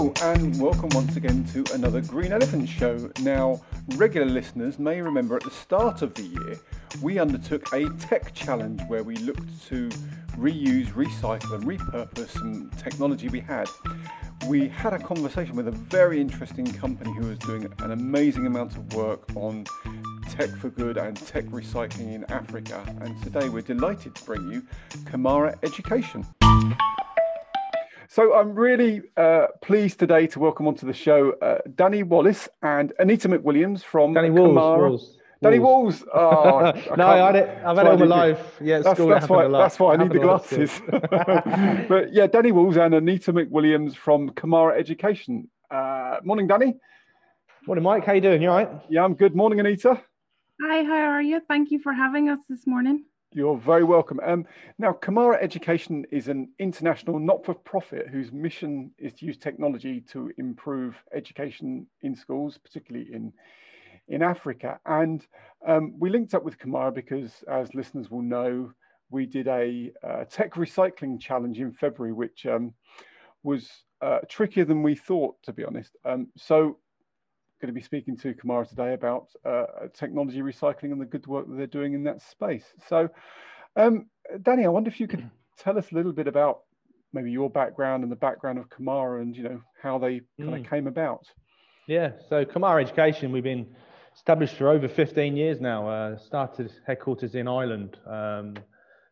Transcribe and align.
Hello, 0.00 0.14
and 0.22 0.58
welcome 0.58 0.88
once 0.94 1.16
again 1.16 1.44
to 1.52 1.62
another 1.74 2.00
Green 2.00 2.32
Elephant 2.32 2.66
Show. 2.66 3.10
Now, 3.20 3.60
regular 3.96 4.26
listeners 4.26 4.78
may 4.78 5.02
remember 5.02 5.36
at 5.36 5.42
the 5.42 5.50
start 5.50 6.00
of 6.00 6.14
the 6.14 6.22
year, 6.22 6.58
we 7.02 7.18
undertook 7.18 7.70
a 7.74 7.86
tech 7.98 8.32
challenge 8.32 8.80
where 8.88 9.04
we 9.04 9.16
looked 9.16 9.62
to 9.66 9.90
reuse, 10.38 10.86
recycle, 10.92 11.54
and 11.54 11.64
repurpose 11.64 12.30
some 12.30 12.70
technology 12.78 13.28
we 13.28 13.40
had. 13.40 13.68
We 14.48 14.68
had 14.68 14.94
a 14.94 14.98
conversation 14.98 15.54
with 15.54 15.68
a 15.68 15.72
very 15.72 16.18
interesting 16.18 16.64
company 16.64 17.12
who 17.12 17.26
was 17.26 17.38
doing 17.40 17.70
an 17.80 17.90
amazing 17.90 18.46
amount 18.46 18.78
of 18.78 18.94
work 18.94 19.28
on 19.36 19.66
tech 20.30 20.48
for 20.48 20.70
good 20.70 20.96
and 20.96 21.14
tech 21.14 21.44
recycling 21.48 22.14
in 22.14 22.24
Africa. 22.32 22.82
And 23.02 23.22
today 23.22 23.50
we're 23.50 23.60
delighted 23.60 24.14
to 24.14 24.24
bring 24.24 24.50
you 24.50 24.62
Camara 25.04 25.58
Education. 25.62 26.24
So 28.12 28.34
I'm 28.34 28.56
really 28.56 29.02
uh, 29.16 29.46
pleased 29.62 30.00
today 30.00 30.26
to 30.26 30.40
welcome 30.40 30.66
onto 30.66 30.84
the 30.84 30.92
show 30.92 31.30
uh, 31.40 31.58
Danny 31.76 32.02
Wallace 32.02 32.48
and 32.60 32.92
Anita 32.98 33.28
McWilliams 33.28 33.84
from 33.84 34.14
Danny 34.14 34.30
Walls. 34.30 34.48
Camara. 34.48 34.88
Walls. 34.88 35.16
Danny 35.40 35.58
Walls. 35.60 36.04
Oh, 36.12 36.56
I 36.56 36.72
no, 36.72 36.72
can't- 36.72 37.00
I 37.00 37.26
had 37.26 37.36
it. 37.36 37.48
I've 37.64 37.76
had 37.76 37.86
it 37.86 37.90
all 37.90 37.96
my 37.98 38.06
life. 38.06 38.58
Yeah, 38.60 38.80
That's, 38.80 38.96
school, 38.98 39.10
that's 39.10 39.28
why. 39.28 39.44
happened 39.44 39.54
a 39.54 39.58
lot. 39.58 39.62
That's 39.62 39.78
why 39.78 39.94
I 39.94 39.96
need 39.98 40.10
the 40.10 40.20
Happened 40.20 40.24
a 40.24 40.26
lot 40.26 40.52
at 40.52 40.58
glasses. 40.58 41.86
but 41.88 42.12
yeah, 42.12 42.26
Danny 42.26 42.50
Walls 42.50 42.76
and 42.78 42.94
Anita 42.94 43.32
McWilliams 43.32 43.94
from 43.94 44.30
Camara 44.30 44.76
Education. 44.76 45.48
Uh, 45.70 46.16
morning, 46.24 46.48
Danny. 46.48 46.74
Morning, 47.68 47.84
Mike. 47.84 48.04
How 48.04 48.14
you 48.14 48.20
doing? 48.20 48.42
You 48.42 48.50
all 48.50 48.56
right? 48.56 48.70
Yeah, 48.88 49.04
I'm 49.04 49.14
good. 49.14 49.36
Morning, 49.36 49.60
Anita. 49.60 50.02
Hi, 50.60 50.82
how 50.82 50.96
are 50.96 51.22
you? 51.22 51.40
Thank 51.46 51.70
you 51.70 51.78
for 51.78 51.92
having 51.92 52.28
us 52.28 52.40
this 52.48 52.66
morning. 52.66 53.04
You're 53.32 53.58
very 53.58 53.84
welcome. 53.84 54.18
Um, 54.24 54.44
now, 54.76 54.92
Camara 54.92 55.38
Education 55.40 56.04
is 56.10 56.26
an 56.26 56.48
international 56.58 57.20
not-for-profit 57.20 58.08
whose 58.08 58.32
mission 58.32 58.90
is 58.98 59.12
to 59.14 59.26
use 59.26 59.36
technology 59.36 60.00
to 60.10 60.32
improve 60.36 60.96
education 61.14 61.86
in 62.02 62.16
schools, 62.16 62.58
particularly 62.58 63.12
in 63.12 63.32
in 64.08 64.22
Africa. 64.22 64.80
And 64.84 65.24
um, 65.64 65.94
we 65.96 66.10
linked 66.10 66.34
up 66.34 66.42
with 66.42 66.58
Camara 66.58 66.90
because, 66.90 67.44
as 67.46 67.72
listeners 67.72 68.10
will 68.10 68.22
know, 68.22 68.72
we 69.10 69.26
did 69.26 69.46
a 69.46 69.92
uh, 70.02 70.24
tech 70.24 70.54
recycling 70.54 71.20
challenge 71.20 71.60
in 71.60 71.72
February, 71.72 72.12
which 72.12 72.46
um, 72.46 72.74
was 73.44 73.70
uh, 74.02 74.18
trickier 74.28 74.64
than 74.64 74.82
we 74.82 74.96
thought, 74.96 75.40
to 75.44 75.52
be 75.52 75.64
honest. 75.64 75.96
Um, 76.04 76.26
so 76.36 76.78
going 77.60 77.72
to 77.72 77.78
be 77.78 77.84
speaking 77.84 78.16
to 78.18 78.34
Camara 78.34 78.66
today 78.66 78.94
about 78.94 79.28
uh, 79.44 79.64
technology 79.94 80.40
recycling 80.40 80.92
and 80.92 81.00
the 81.00 81.04
good 81.04 81.26
work 81.26 81.46
that 81.48 81.56
they're 81.56 81.66
doing 81.66 81.92
in 81.94 82.02
that 82.04 82.22
space. 82.22 82.64
So, 82.88 83.08
um, 83.76 84.06
Danny, 84.42 84.64
I 84.64 84.68
wonder 84.68 84.88
if 84.88 84.98
you 85.00 85.06
could 85.06 85.28
tell 85.58 85.76
us 85.78 85.92
a 85.92 85.94
little 85.94 86.12
bit 86.12 86.26
about 86.26 86.60
maybe 87.12 87.30
your 87.30 87.50
background 87.50 88.02
and 88.02 88.10
the 88.10 88.16
background 88.16 88.58
of 88.58 88.70
Camara 88.70 89.20
and 89.20 89.36
you 89.36 89.42
know 89.42 89.60
how 89.82 89.98
they 89.98 90.20
kind 90.40 90.54
of 90.54 90.60
Mm. 90.62 90.70
came 90.70 90.86
about. 90.86 91.24
Yeah. 91.86 92.12
So 92.28 92.44
Camara 92.44 92.82
Education, 92.82 93.32
we've 93.32 93.42
been 93.44 93.66
established 94.14 94.56
for 94.56 94.68
over 94.68 94.88
15 94.88 95.36
years 95.36 95.60
now. 95.60 95.88
Uh, 95.88 96.18
started 96.18 96.72
headquarters 96.86 97.34
in 97.34 97.48
Ireland. 97.48 97.98
Um, 98.06 98.54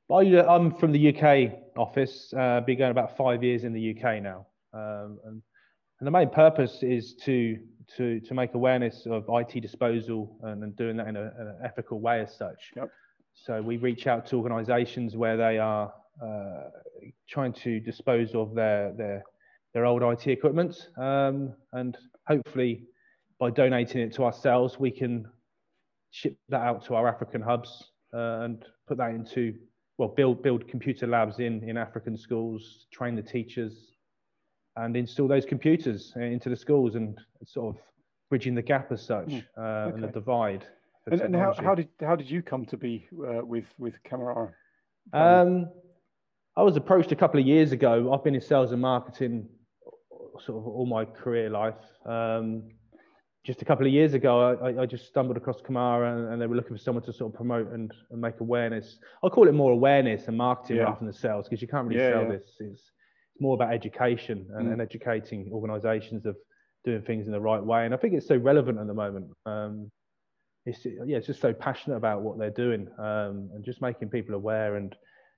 but 0.08 0.14
I, 0.16 0.54
I'm 0.54 0.74
from 0.76 0.92
the 0.92 1.14
UK 1.14 1.52
office. 1.76 2.32
Uh, 2.36 2.60
been 2.60 2.78
going 2.78 2.92
about 2.92 3.16
five 3.16 3.42
years 3.42 3.64
in 3.64 3.72
the 3.72 3.90
UK 3.94 4.22
now. 4.22 4.46
Um, 4.72 5.18
and, 5.24 5.42
and 6.00 6.06
the 6.06 6.10
main 6.10 6.30
purpose 6.30 6.82
is 6.82 7.14
to 7.24 7.58
to 7.96 8.20
to 8.20 8.34
make 8.34 8.54
awareness 8.54 9.06
of 9.06 9.24
IT 9.28 9.60
disposal 9.60 10.38
and, 10.42 10.62
and 10.62 10.76
doing 10.76 10.96
that 10.96 11.08
in 11.08 11.16
a, 11.16 11.22
an 11.22 11.58
ethical 11.64 12.00
way 12.00 12.20
as 12.20 12.36
such. 12.36 12.72
Yep. 12.76 12.90
So 13.34 13.62
we 13.62 13.76
reach 13.76 14.06
out 14.06 14.26
to 14.26 14.36
organisations 14.36 15.16
where 15.16 15.36
they 15.36 15.58
are 15.58 15.92
uh, 16.22 16.64
trying 17.28 17.52
to 17.52 17.80
dispose 17.80 18.34
of 18.34 18.54
their 18.54 18.92
their 18.96 19.22
their 19.74 19.86
old 19.86 20.02
IT 20.02 20.26
equipment, 20.26 20.88
um, 20.96 21.54
and 21.72 21.96
hopefully 22.26 22.84
by 23.38 23.50
donating 23.50 24.00
it 24.00 24.12
to 24.14 24.24
ourselves, 24.24 24.78
we 24.78 24.90
can 24.90 25.26
ship 26.10 26.36
that 26.48 26.62
out 26.62 26.84
to 26.86 26.94
our 26.94 27.06
African 27.06 27.40
hubs 27.40 27.92
uh, 28.12 28.40
and 28.40 28.64
put 28.88 28.98
that 28.98 29.10
into 29.10 29.54
well 29.98 30.08
build 30.08 30.42
build 30.42 30.66
computer 30.68 31.06
labs 31.06 31.38
in 31.38 31.62
in 31.68 31.76
African 31.76 32.16
schools, 32.16 32.86
train 32.92 33.14
the 33.14 33.22
teachers, 33.22 33.92
and 34.78 34.96
install 34.96 35.28
those 35.28 35.44
computers 35.44 36.12
into 36.16 36.48
the 36.48 36.56
schools 36.56 36.94
and 36.94 37.18
sort 37.44 37.74
of 37.76 37.82
bridging 38.30 38.54
the 38.54 38.62
gap 38.62 38.92
as 38.92 39.02
such 39.02 39.28
Mm, 39.28 39.44
uh, 39.56 39.92
and 39.94 40.02
the 40.04 40.08
divide. 40.08 40.64
And, 41.10 41.20
and 41.22 41.34
how, 41.36 41.54
how 41.54 41.74
did 41.74 41.88
how 42.00 42.16
did 42.16 42.30
you 42.30 42.42
come 42.42 42.66
to 42.66 42.76
be 42.76 43.08
uh, 43.12 43.44
with 43.44 43.64
with 43.78 43.94
Camara? 44.04 44.52
Um, 45.14 45.70
I 46.54 46.62
was 46.62 46.76
approached 46.76 47.12
a 47.12 47.16
couple 47.16 47.40
of 47.40 47.46
years 47.46 47.72
ago. 47.72 48.12
I've 48.12 48.22
been 48.24 48.34
in 48.34 48.40
sales 48.42 48.72
and 48.72 48.82
marketing 48.82 49.48
sort 50.44 50.58
of 50.58 50.66
all 50.66 50.86
my 50.86 51.04
career 51.06 51.48
life. 51.48 51.80
Um, 52.04 52.64
just 53.44 53.62
a 53.62 53.64
couple 53.64 53.86
of 53.86 53.92
years 53.92 54.12
ago, 54.12 54.58
I, 54.62 54.82
I 54.82 54.86
just 54.86 55.06
stumbled 55.06 55.36
across 55.38 55.62
Camara 55.62 56.14
and, 56.14 56.32
and 56.32 56.42
they 56.42 56.46
were 56.46 56.56
looking 56.56 56.76
for 56.76 56.82
someone 56.82 57.02
to 57.04 57.12
sort 57.12 57.32
of 57.32 57.36
promote 57.36 57.72
and, 57.72 57.90
and 58.10 58.20
make 58.20 58.38
awareness. 58.40 58.98
I'll 59.22 59.30
call 59.30 59.48
it 59.48 59.52
more 59.54 59.72
awareness 59.72 60.28
and 60.28 60.36
marketing 60.36 60.76
Yeah. 60.76 60.82
rather 60.84 61.02
than 61.06 61.12
sales 61.14 61.48
because 61.48 61.62
you 61.62 61.68
can't 61.68 61.88
really 61.88 62.00
Yeah, 62.00 62.10
sell 62.10 62.22
yeah. 62.24 62.28
this. 62.36 62.56
It's, 62.60 62.82
it's 63.38 63.42
more 63.42 63.54
about 63.54 63.72
education 63.72 64.46
and, 64.54 64.66
Mm. 64.66 64.72
and 64.72 64.80
educating 64.82 65.48
organisations 65.52 66.26
of 66.26 66.36
doing 66.84 67.02
things 67.02 67.26
in 67.26 67.32
the 67.32 67.40
right 67.40 67.62
way. 67.64 67.84
And 67.84 67.94
I 67.94 67.96
think 67.96 68.14
it's 68.14 68.26
so 68.26 68.36
relevant 68.36 68.78
at 68.80 68.86
the 68.88 68.94
moment. 68.94 69.30
Um, 69.46 69.90
it's 70.66 70.84
yeah, 70.84 71.16
it's 71.18 71.28
just 71.28 71.40
so 71.40 71.52
passionate 71.52 71.96
about 71.96 72.22
what 72.22 72.36
they're 72.38 72.50
doing 72.50 72.88
um, 72.98 73.50
and 73.54 73.64
just 73.64 73.80
making 73.80 74.10
people 74.10 74.34
aware. 74.34 74.76
And 74.76 74.94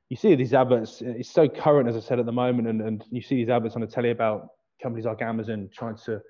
you 0.08 0.16
see 0.16 0.34
these 0.34 0.54
adverts; 0.54 1.02
it's 1.02 1.30
so 1.30 1.46
current, 1.46 1.88
as 1.88 1.96
I 1.96 2.00
said 2.00 2.18
at 2.18 2.26
the 2.26 2.32
moment. 2.32 2.68
And, 2.68 2.80
and 2.80 3.04
you 3.10 3.20
see 3.20 3.36
these 3.36 3.50
adverts 3.50 3.74
on 3.74 3.82
the 3.82 3.86
telly 3.86 4.10
about 4.10 4.48
companies 4.82 5.04
like 5.04 5.20
Amazon 5.22 5.68
trying 5.72 5.96
to 6.06 6.22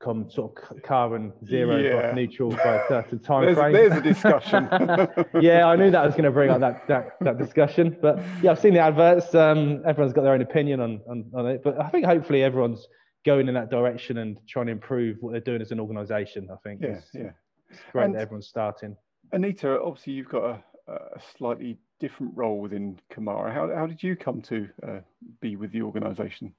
come 0.00 0.30
sort 0.30 0.56
of 0.70 0.82
carbon 0.82 1.32
zero 1.44 1.76
Yeah. 1.76 2.12
neutral 2.14 2.50
by 2.50 2.76
a 2.76 2.88
certain 2.88 3.18
time 3.18 3.44
There's, 3.46 3.56
frame. 3.56 3.72
there's 3.72 3.92
a 3.92 4.00
discussion. 4.00 4.68
yeah, 5.42 5.66
I 5.66 5.76
knew 5.76 5.90
that 5.90 6.04
was 6.04 6.12
going 6.14 6.24
to 6.24 6.30
bring 6.30 6.50
up 6.50 6.60
that, 6.60 6.86
that 6.88 7.16
that 7.20 7.38
discussion. 7.38 7.96
But 8.00 8.20
yeah, 8.42 8.52
I've 8.52 8.60
seen 8.60 8.74
the 8.74 8.80
adverts. 8.80 9.34
Um, 9.34 9.82
everyone's 9.86 10.12
got 10.12 10.22
their 10.22 10.34
own 10.34 10.42
opinion 10.42 10.80
on, 10.80 11.00
on 11.08 11.24
on 11.34 11.46
it, 11.46 11.62
but 11.64 11.80
I 11.80 11.88
think 11.88 12.06
hopefully 12.06 12.42
everyone's 12.44 12.86
going 13.26 13.48
in 13.48 13.54
that 13.54 13.70
direction 13.70 14.18
and 14.18 14.38
trying 14.48 14.66
to 14.66 14.72
improve 14.72 15.16
what 15.20 15.32
they're 15.32 15.40
doing 15.40 15.60
as 15.60 15.72
an 15.72 15.80
organisation. 15.80 16.48
I 16.52 16.56
think 16.62 16.80
yeah, 16.80 16.88
it's, 16.90 17.06
yeah. 17.12 17.30
it's 17.68 17.80
great 17.92 18.04
And- 18.04 18.14
that 18.14 18.20
everyone's 18.22 18.46
starting. 18.48 18.96
Anita, 19.32 19.78
obviously 19.82 20.14
you've 20.14 20.28
got 20.30 20.44
a, 20.88 20.92
a 20.92 21.20
slightly 21.36 21.76
different 22.00 22.32
role 22.34 22.60
within 22.60 22.98
Camara. 23.10 23.52
How 23.52 23.68
how 23.74 23.86
did 23.86 24.02
you 24.02 24.16
come 24.16 24.40
to 24.42 24.68
uh, 24.86 25.00
be 25.40 25.56
with 25.56 25.72
the 25.72 25.82
organisation? 25.82 26.54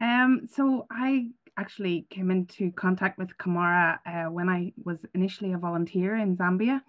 Um, 0.00 0.48
so 0.50 0.86
I 0.90 1.28
actually 1.56 2.06
came 2.10 2.30
into 2.30 2.72
contact 2.72 3.18
with 3.18 3.36
Camara 3.38 4.00
uh, 4.06 4.30
when 4.30 4.48
I 4.48 4.72
was 4.84 4.98
initially 5.14 5.52
a 5.52 5.58
volunteer 5.58 6.16
in 6.16 6.36
Zambia. 6.36 6.80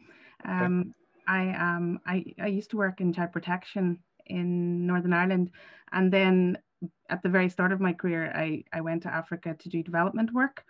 Um, 0.44 0.94
I 1.28 1.50
um 1.50 2.00
I, 2.06 2.24
I 2.40 2.48
used 2.48 2.70
to 2.72 2.78
work 2.78 3.02
in 3.02 3.14
child 3.14 3.32
protection 3.32 4.00
in 4.28 4.86
Northern 4.86 5.14
Ireland, 5.14 5.52
and 5.92 6.12
then 6.12 6.58
at 7.10 7.22
the 7.24 7.30
very 7.30 7.50
start 7.50 7.72
of 7.72 7.80
my 7.80 7.94
career, 7.94 8.32
I, 8.36 8.64
I 8.74 8.82
went 8.82 9.04
to 9.04 9.14
Africa 9.14 9.56
to 9.58 9.70
do 9.70 9.84
development 9.84 10.34
work. 10.34 10.64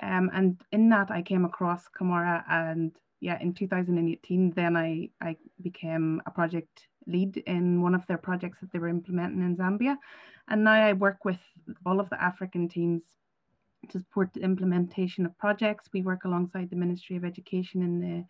Um, 0.00 0.30
and 0.32 0.60
in 0.72 0.88
that, 0.90 1.10
I 1.10 1.22
came 1.22 1.44
across 1.44 1.88
Camara, 1.88 2.44
and 2.48 2.92
yeah, 3.20 3.38
in 3.40 3.54
2018, 3.54 4.52
then 4.52 4.76
I, 4.76 5.10
I 5.20 5.36
became 5.62 6.20
a 6.26 6.30
project 6.30 6.88
lead 7.06 7.36
in 7.46 7.82
one 7.82 7.94
of 7.94 8.06
their 8.06 8.18
projects 8.18 8.60
that 8.60 8.72
they 8.72 8.78
were 8.78 8.88
implementing 8.88 9.42
in 9.42 9.56
Zambia. 9.56 9.96
And 10.48 10.64
now 10.64 10.72
I 10.72 10.92
work 10.94 11.24
with 11.24 11.38
all 11.86 12.00
of 12.00 12.10
the 12.10 12.22
African 12.22 12.68
teams 12.68 13.02
to 13.90 13.98
support 13.98 14.32
the 14.32 14.42
implementation 14.42 15.26
of 15.26 15.36
projects. 15.38 15.88
We 15.92 16.02
work 16.02 16.24
alongside 16.24 16.70
the 16.70 16.76
Ministry 16.76 17.16
of 17.16 17.24
Education 17.24 17.82
in 17.82 18.00
the 18.00 18.24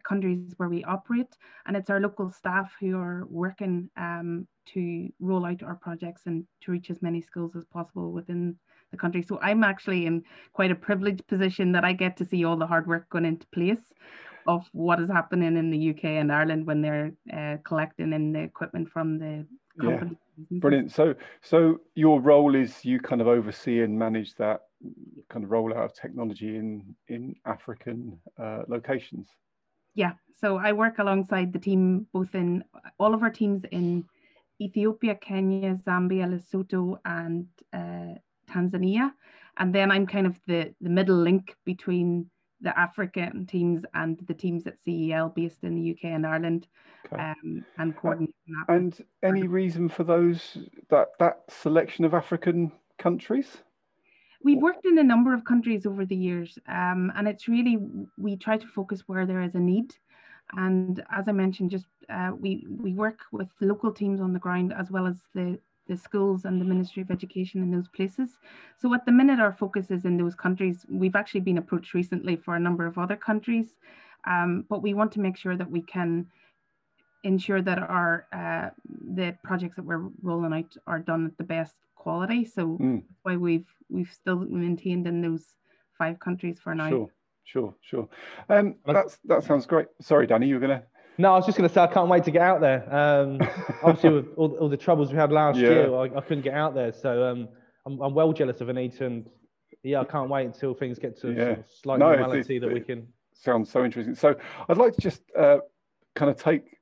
countries 0.00 0.54
where 0.56 0.68
we 0.68 0.84
operate, 0.84 1.36
and 1.66 1.76
it's 1.76 1.90
our 1.90 2.00
local 2.00 2.30
staff 2.30 2.72
who 2.80 2.98
are 2.98 3.26
working 3.28 3.90
um, 3.96 4.46
to 4.66 5.08
roll 5.20 5.44
out 5.44 5.62
our 5.62 5.74
projects 5.74 6.22
and 6.26 6.46
to 6.62 6.70
reach 6.72 6.90
as 6.90 7.02
many 7.02 7.20
schools 7.20 7.54
as 7.56 7.64
possible 7.66 8.12
within 8.12 8.56
the 8.90 8.96
country. 8.96 9.22
So 9.22 9.38
I'm 9.40 9.64
actually 9.64 10.06
in 10.06 10.24
quite 10.52 10.70
a 10.70 10.74
privileged 10.74 11.26
position 11.26 11.72
that 11.72 11.84
I 11.84 11.92
get 11.92 12.16
to 12.18 12.24
see 12.24 12.44
all 12.44 12.56
the 12.56 12.66
hard 12.66 12.86
work 12.86 13.08
going 13.10 13.26
into 13.26 13.46
place 13.48 13.92
of 14.46 14.66
what 14.72 15.00
is 15.00 15.08
happening 15.08 15.56
in 15.56 15.70
the 15.70 15.90
UK 15.90 16.04
and 16.04 16.32
Ireland 16.32 16.66
when 16.66 16.82
they're 16.82 17.12
uh, 17.32 17.56
collecting 17.64 18.12
in 18.12 18.32
the 18.32 18.40
equipment 18.40 18.88
from 18.90 19.18
the 19.18 19.46
Yeah. 19.80 19.88
company. 19.88 20.16
Brilliant. 20.60 20.92
So 20.92 21.14
so 21.40 21.80
your 21.94 22.20
role 22.20 22.54
is 22.54 22.84
you 22.84 22.98
kind 23.00 23.20
of 23.20 23.28
oversee 23.28 23.80
and 23.82 23.98
manage 23.98 24.34
that 24.36 24.62
kind 25.28 25.44
of 25.44 25.50
rollout 25.50 25.84
of 25.84 25.94
technology 25.94 26.56
in 26.56 26.94
in 27.08 27.34
African 27.46 28.18
uh, 28.38 28.62
locations. 28.68 29.28
Yeah, 29.94 30.12
so 30.40 30.56
I 30.56 30.72
work 30.72 30.98
alongside 30.98 31.52
the 31.52 31.58
team 31.58 32.06
both 32.12 32.34
in 32.34 32.64
all 32.98 33.14
of 33.14 33.22
our 33.22 33.30
teams 33.30 33.64
in 33.70 34.04
Ethiopia, 34.60 35.14
Kenya, 35.14 35.74
Zambia, 35.86 36.26
Lesotho, 36.26 36.98
and 37.04 37.46
uh, 37.72 38.14
Tanzania. 38.50 39.12
And 39.58 39.74
then 39.74 39.90
I'm 39.90 40.06
kind 40.06 40.26
of 40.26 40.38
the, 40.46 40.74
the 40.80 40.88
middle 40.88 41.16
link 41.16 41.54
between 41.64 42.30
the 42.60 42.78
African 42.78 43.44
teams 43.44 43.84
and 43.92 44.18
the 44.26 44.34
teams 44.34 44.66
at 44.66 44.78
CEL 44.84 45.30
based 45.30 45.64
in 45.64 45.74
the 45.74 45.90
UK 45.90 46.04
and 46.04 46.26
Ireland 46.26 46.66
Okay. 47.06 47.22
um, 47.22 47.64
and 47.78 47.96
coordinating 47.96 48.34
that. 48.46 48.72
And 48.72 49.04
any 49.22 49.46
reason 49.48 49.88
for 49.88 50.04
those 50.04 50.58
that 50.88 51.08
that 51.18 51.42
selection 51.48 52.04
of 52.04 52.14
African 52.14 52.72
countries? 52.98 53.58
We've 54.44 54.58
worked 54.60 54.86
in 54.86 54.98
a 54.98 55.04
number 55.04 55.34
of 55.34 55.44
countries 55.44 55.86
over 55.86 56.04
the 56.04 56.16
years, 56.16 56.58
um, 56.68 57.12
and 57.16 57.28
it's 57.28 57.48
really 57.48 57.78
we 58.18 58.36
try 58.36 58.56
to 58.56 58.66
focus 58.66 59.04
where 59.06 59.26
there 59.26 59.42
is 59.42 59.54
a 59.54 59.60
need. 59.60 59.94
And 60.56 61.02
as 61.10 61.28
I 61.28 61.32
mentioned, 61.32 61.70
just 61.70 61.86
uh, 62.08 62.32
we 62.38 62.66
we 62.68 62.92
work 62.92 63.20
with 63.30 63.48
local 63.60 63.92
teams 63.92 64.20
on 64.20 64.32
the 64.32 64.38
ground 64.38 64.72
as 64.72 64.90
well 64.90 65.06
as 65.06 65.16
the 65.34 65.58
the 65.88 65.96
schools 65.96 66.44
and 66.44 66.60
the 66.60 66.64
Ministry 66.64 67.02
of 67.02 67.10
Education 67.10 67.62
in 67.62 67.70
those 67.70 67.88
places. 67.88 68.38
So 68.78 68.94
at 68.94 69.04
the 69.04 69.12
minute, 69.12 69.40
our 69.40 69.52
focus 69.52 69.90
is 69.90 70.04
in 70.04 70.16
those 70.16 70.34
countries. 70.34 70.86
We've 70.88 71.16
actually 71.16 71.40
been 71.40 71.58
approached 71.58 71.94
recently 71.94 72.36
for 72.36 72.54
a 72.54 72.60
number 72.60 72.86
of 72.86 72.98
other 72.98 73.16
countries, 73.16 73.74
um, 74.26 74.64
but 74.68 74.82
we 74.82 74.94
want 74.94 75.12
to 75.12 75.20
make 75.20 75.36
sure 75.36 75.56
that 75.56 75.70
we 75.70 75.82
can 75.82 76.26
ensure 77.24 77.62
that 77.62 77.78
our 77.78 78.26
uh, 78.32 78.70
the 79.14 79.36
projects 79.44 79.76
that 79.76 79.84
we're 79.84 80.08
rolling 80.22 80.52
out 80.52 80.76
are 80.86 80.98
done 80.98 81.26
at 81.26 81.36
the 81.38 81.44
best 81.44 81.76
quality. 82.02 82.44
So 82.44 82.78
mm. 82.80 83.02
that's 83.08 83.20
why 83.22 83.36
we've 83.36 83.70
we've 83.88 84.12
still 84.12 84.40
maintained 84.40 85.06
in 85.06 85.20
those 85.20 85.44
five 85.96 86.18
countries 86.18 86.58
for 86.58 86.74
now. 86.74 86.88
Sure, 86.88 87.10
sure, 87.44 87.74
sure. 87.80 88.08
Um, 88.48 88.76
that's 88.84 89.18
that 89.24 89.44
sounds 89.44 89.66
great. 89.66 89.86
Sorry, 90.00 90.26
Danny, 90.26 90.48
you 90.48 90.56
were 90.56 90.60
gonna. 90.60 90.82
No, 91.18 91.32
I 91.32 91.36
was 91.36 91.44
just 91.44 91.58
going 91.58 91.68
to 91.68 91.74
say 91.74 91.82
I 91.82 91.86
can't 91.88 92.08
wait 92.08 92.24
to 92.24 92.30
get 92.30 92.40
out 92.40 92.62
there. 92.62 92.82
Um, 92.92 93.38
obviously, 93.82 94.10
with 94.10 94.28
all, 94.36 94.56
all, 94.56 94.68
the 94.70 94.78
troubles 94.78 95.12
we 95.12 95.18
had 95.18 95.30
last 95.30 95.58
yeah. 95.58 95.68
year, 95.68 95.94
I, 95.94 96.04
I, 96.04 96.20
couldn't 96.22 96.42
get 96.42 96.54
out 96.54 96.74
there. 96.74 96.90
So 96.90 97.24
um, 97.24 97.48
I'm, 97.84 98.00
I'm, 98.00 98.14
well 98.14 98.32
jealous 98.32 98.62
of 98.62 98.70
Anita, 98.70 99.04
and 99.04 99.28
yeah, 99.82 100.00
I 100.00 100.04
can't 100.04 100.30
wait 100.30 100.46
until 100.46 100.72
things 100.72 100.98
get 100.98 101.20
to 101.20 101.28
yeah. 101.28 101.36
sort 101.36 101.58
of 101.58 101.64
slight 101.82 101.98
no, 101.98 102.12
normality 102.12 102.40
it's, 102.40 102.48
it's, 102.48 102.60
that 102.62 102.72
we 102.72 102.80
can. 102.80 103.06
Sounds 103.34 103.70
so 103.70 103.84
interesting. 103.84 104.14
So 104.14 104.34
I'd 104.70 104.78
like 104.78 104.94
to 104.94 105.00
just 105.02 105.20
uh, 105.38 105.58
kind 106.16 106.30
of 106.30 106.42
take 106.42 106.78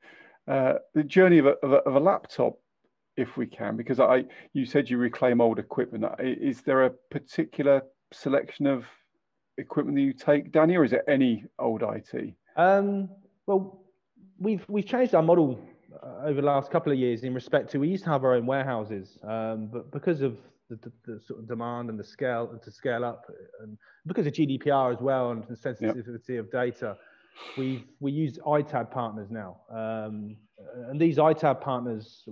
uh, 0.47 0.75
the 0.95 1.03
journey 1.03 1.39
of 1.39 1.47
a, 1.47 1.55
of 1.65 1.73
a, 1.73 1.77
of 1.79 1.95
a 1.97 2.01
laptop 2.01 2.55
if 3.17 3.37
we 3.37 3.47
can, 3.47 3.77
because 3.77 4.01
I 4.01 4.25
you 4.53 4.65
said 4.65 4.89
you 4.89 4.99
reclaim 4.99 5.41
old 5.41 5.59
equipment. 5.59 6.05
Is 6.21 6.63
there 6.63 6.85
a 6.85 6.91
particular 7.11 7.83
selection 8.13 8.67
of 8.67 8.85
equipment 9.59 9.97
that 9.97 10.03
you 10.03 10.13
take, 10.13 10.53
Danny, 10.53 10.77
or 10.77 10.85
is 10.85 10.93
it 10.93 11.03
any 11.09 11.45
old 11.59 11.83
IT? 11.83 12.35
Um, 12.57 13.09
well, 13.47 13.83
we've 14.39 14.65
we've 14.69 14.87
changed 14.87 15.15
our 15.15 15.23
model 15.23 15.61
uh, 16.03 16.27
over 16.27 16.41
the 16.41 16.47
last 16.47 16.71
couple 16.71 16.93
of 16.93 16.99
years 16.99 17.23
in 17.25 17.35
respect 17.35 17.71
to 17.71 17.79
we 17.79 17.89
used 17.89 18.05
to 18.05 18.11
have 18.11 18.25
our 18.25 18.35
own 18.35 18.47
warehouses, 18.47 19.19
um, 19.25 19.69
but 19.73 19.91
because 19.91 20.23
of 20.23 20.39
the, 20.69 20.77
the, 20.77 20.93
the, 21.05 21.21
sort 21.21 21.41
of 21.41 21.49
demand 21.49 21.91
and 21.91 21.99
the 21.99 22.05
scale 22.05 22.49
and 22.53 22.63
to 22.63 22.71
scale 22.71 23.05
up, 23.05 23.25
and 23.61 23.77
because 24.07 24.27
of 24.27 24.33
GDPR 24.33 24.93
as 24.93 25.01
well 25.01 25.33
and 25.33 25.45
the 25.49 25.57
sensitivity 25.57 26.35
yep. 26.35 26.45
of 26.45 26.51
data, 26.51 26.97
we 27.57 27.85
we 28.01 28.13
use 28.13 28.39
ITAD 28.47 28.91
partners 28.91 29.31
now, 29.31 29.61
um, 29.71 30.37
and 30.89 31.01
these 31.01 31.19
ITAD 31.19 31.61
partners 31.61 32.25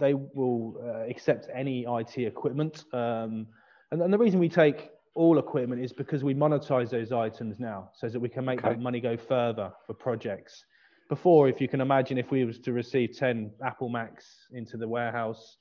they 0.00 0.14
will 0.14 0.80
uh, 0.82 1.08
accept 1.08 1.48
any 1.54 1.84
IT 1.86 2.18
equipment. 2.18 2.84
Um, 2.92 3.46
and, 3.92 4.02
and, 4.02 4.12
the 4.12 4.18
reason 4.18 4.40
we 4.40 4.48
take 4.48 4.90
all 5.14 5.38
equipment 5.38 5.82
is 5.82 5.92
because 5.92 6.24
we 6.24 6.34
monetize 6.34 6.90
those 6.90 7.12
items 7.12 7.58
now 7.58 7.90
so 7.94 8.08
that 8.08 8.18
we 8.18 8.28
can 8.28 8.44
make 8.44 8.60
okay. 8.60 8.70
that 8.70 8.80
money 8.80 9.00
go 9.00 9.16
further 9.16 9.72
for 9.86 9.94
projects. 9.94 10.64
Before, 11.08 11.48
if 11.48 11.60
you 11.60 11.68
can 11.68 11.80
imagine, 11.80 12.18
if 12.18 12.30
we 12.30 12.44
was 12.44 12.58
to 12.60 12.72
receive 12.72 13.16
10 13.16 13.50
Apple 13.64 13.88
Macs 13.88 14.26
into 14.52 14.76
the 14.76 14.86
warehouse 14.86 15.56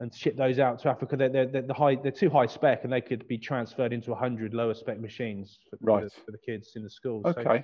and 0.00 0.12
ship 0.12 0.36
those 0.36 0.58
out 0.58 0.80
to 0.80 0.88
Africa, 0.88 1.16
they're, 1.16 1.28
they're, 1.28 1.46
they're, 1.46 1.62
the 1.62 1.74
high, 1.74 1.94
they're 1.94 2.10
too 2.10 2.30
high 2.30 2.46
spec 2.46 2.82
and 2.82 2.92
they 2.92 3.00
could 3.00 3.26
be 3.28 3.38
transferred 3.38 3.92
into 3.92 4.10
100 4.10 4.52
lower 4.52 4.74
spec 4.74 4.98
machines 4.98 5.60
for, 5.70 5.78
right. 5.80 6.02
for, 6.02 6.04
the, 6.04 6.10
for 6.26 6.32
the 6.32 6.38
kids 6.38 6.72
in 6.74 6.82
the 6.82 6.90
schools. 6.90 7.24
Okay. 7.24 7.42
So 7.42 7.62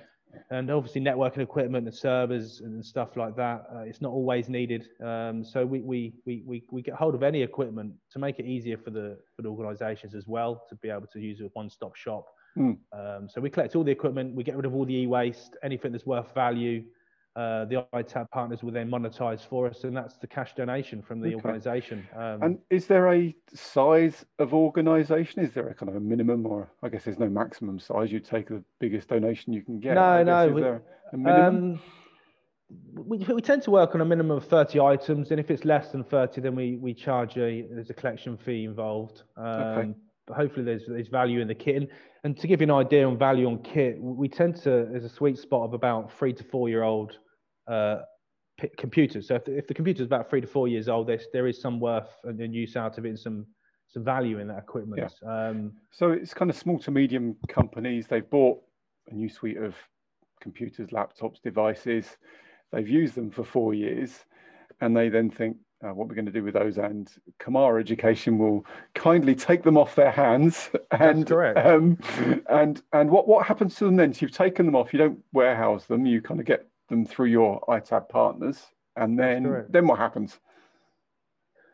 and 0.49 0.69
obviously 0.69 1.01
networking 1.01 1.39
equipment 1.39 1.87
and 1.87 1.95
servers 1.95 2.61
and 2.61 2.85
stuff 2.85 3.15
like 3.17 3.35
that 3.35 3.67
uh, 3.73 3.79
it's 3.79 4.01
not 4.01 4.11
always 4.11 4.49
needed 4.49 4.89
um, 5.03 5.43
so 5.43 5.65
we, 5.65 5.79
we, 5.81 6.13
we, 6.25 6.43
we, 6.45 6.63
we 6.71 6.81
get 6.81 6.93
hold 6.93 7.15
of 7.15 7.23
any 7.23 7.41
equipment 7.41 7.93
to 8.11 8.19
make 8.19 8.39
it 8.39 8.45
easier 8.45 8.77
for 8.77 8.89
the 8.89 9.17
for 9.35 9.41
the 9.41 9.49
organizations 9.49 10.15
as 10.15 10.27
well 10.27 10.63
to 10.69 10.75
be 10.75 10.89
able 10.89 11.07
to 11.07 11.19
use 11.19 11.39
a 11.41 11.45
one-stop 11.53 11.95
shop 11.95 12.27
mm. 12.57 12.77
um, 12.93 13.27
so 13.29 13.41
we 13.41 13.49
collect 13.49 13.75
all 13.75 13.83
the 13.83 13.91
equipment 13.91 14.35
we 14.35 14.43
get 14.43 14.55
rid 14.55 14.65
of 14.65 14.75
all 14.75 14.85
the 14.85 14.95
e-waste 14.95 15.57
anything 15.63 15.91
that's 15.91 16.05
worth 16.05 16.33
value 16.33 16.83
uh, 17.37 17.65
the 17.65 17.85
ITAD 17.93 18.31
partners 18.31 18.63
will 18.63 18.71
then 18.71 18.89
monetize 18.89 19.47
for 19.47 19.67
us, 19.67 19.83
and 19.83 19.95
that's 19.95 20.17
the 20.17 20.25
cash 20.25 20.55
donation 20.55 21.03
from 21.03 21.21
the 21.21 21.27
okay. 21.27 21.35
organization. 21.35 22.07
Um, 22.15 22.41
and 22.41 22.57
is 22.71 22.87
there 22.87 23.13
a 23.13 23.35
size 23.53 24.25
of 24.39 24.55
organization? 24.55 25.43
Is 25.43 25.53
there 25.53 25.67
a 25.67 25.75
kind 25.75 25.87
of 25.87 25.95
a 25.95 25.99
minimum, 25.99 26.47
or 26.47 26.71
I 26.81 26.89
guess 26.89 27.03
there's 27.03 27.19
no 27.19 27.29
maximum 27.29 27.79
size? 27.79 28.11
You 28.11 28.19
take 28.19 28.47
the 28.47 28.63
biggest 28.79 29.09
donation 29.09 29.53
you 29.53 29.61
can 29.61 29.79
get. 29.79 29.93
No, 29.93 30.23
no. 30.23 30.47
We, 30.47 30.63
a 30.63 30.81
minimum? 31.13 31.55
Um, 31.55 31.79
we, 32.95 33.19
we 33.19 33.41
tend 33.41 33.61
to 33.63 33.71
work 33.71 33.93
on 33.93 34.01
a 34.01 34.05
minimum 34.05 34.35
of 34.35 34.45
30 34.47 34.79
items, 34.79 35.29
and 35.29 35.39
if 35.39 35.51
it's 35.51 35.63
less 35.63 35.91
than 35.91 36.03
30, 36.03 36.41
then 36.41 36.55
we, 36.55 36.77
we 36.77 36.91
charge 36.91 37.37
a 37.37 37.67
there's 37.71 37.91
a 37.91 37.93
collection 37.93 38.35
fee 38.35 38.63
involved. 38.63 39.21
Um, 39.37 39.45
okay. 39.45 39.93
But 40.25 40.37
hopefully 40.37 40.65
there's 40.65 40.85
there's 40.87 41.07
value 41.07 41.39
in 41.39 41.47
the 41.47 41.55
kit. 41.55 41.75
And, 41.75 41.87
and 42.23 42.35
to 42.39 42.47
give 42.47 42.61
you 42.61 42.65
an 42.65 42.71
idea 42.71 43.07
on 43.07 43.15
value 43.15 43.45
on 43.45 43.59
kit, 43.61 44.01
we 44.01 44.27
tend 44.27 44.55
to 44.63 44.87
there's 44.89 45.05
a 45.05 45.09
sweet 45.09 45.37
spot 45.37 45.65
of 45.65 45.75
about 45.75 46.11
three 46.11 46.33
to 46.33 46.43
four 46.43 46.67
year 46.67 46.81
old 46.81 47.19
uh, 47.67 47.99
p- 48.59 48.69
computers. 48.77 49.27
So 49.27 49.35
if 49.35 49.45
the, 49.45 49.57
if 49.57 49.67
the 49.67 49.73
computer 49.73 50.01
is 50.01 50.07
about 50.07 50.29
three 50.29 50.41
to 50.41 50.47
four 50.47 50.67
years 50.67 50.87
old, 50.89 51.07
there's, 51.07 51.27
there 51.33 51.47
is 51.47 51.61
some 51.61 51.79
worth 51.79 52.09
and 52.23 52.53
use 52.53 52.75
out 52.75 52.97
of 52.97 53.05
it 53.05 53.09
and 53.09 53.19
some 53.19 53.45
some 53.89 54.03
value 54.03 54.39
in 54.39 54.47
that 54.47 54.59
equipment. 54.59 55.13
Yeah. 55.23 55.47
Um, 55.47 55.71
so 55.91 56.11
it's 56.11 56.33
kind 56.33 56.51
of 56.51 56.57
small 56.57 56.77
to 56.79 56.91
medium 56.91 57.37
companies. 57.47 58.05
They've 58.07 58.29
bought 58.29 58.61
a 59.09 59.13
new 59.13 59.29
suite 59.29 59.57
of 59.57 59.75
computers, 60.41 60.89
laptops, 60.89 61.41
devices. 61.41 62.17
They've 62.71 62.87
used 62.87 63.15
them 63.15 63.31
for 63.31 63.45
four 63.45 63.73
years, 63.73 64.25
and 64.81 64.95
they 64.95 65.07
then 65.07 65.29
think, 65.29 65.55
uh, 65.83 65.93
what 65.93 66.07
we're 66.07 66.15
going 66.15 66.25
to 66.25 66.31
do 66.31 66.43
with 66.43 66.55
those. 66.55 66.77
And 66.77 67.09
Camara 67.39 67.79
Education 67.79 68.37
will 68.37 68.65
kindly 68.93 69.35
take 69.35 69.63
them 69.63 69.77
off 69.77 69.95
their 69.95 70.11
hands. 70.11 70.69
And 70.91 71.31
um, 71.31 71.97
and 72.49 72.81
and 72.91 73.09
what 73.09 73.27
what 73.27 73.45
happens 73.45 73.75
to 73.75 73.85
them 73.85 73.95
then? 73.95 74.13
So 74.13 74.19
you've 74.25 74.31
taken 74.31 74.65
them 74.65 74.75
off. 74.75 74.91
You 74.91 74.99
don't 74.99 75.19
warehouse 75.31 75.85
them. 75.85 76.05
You 76.05 76.21
kind 76.21 76.39
of 76.39 76.45
get 76.45 76.67
them 76.89 77.05
through 77.05 77.27
your 77.27 77.61
ITAD 77.67 78.09
partners, 78.09 78.65
and 78.95 79.17
then 79.17 79.65
then 79.69 79.87
what 79.87 79.99
happens? 79.99 80.39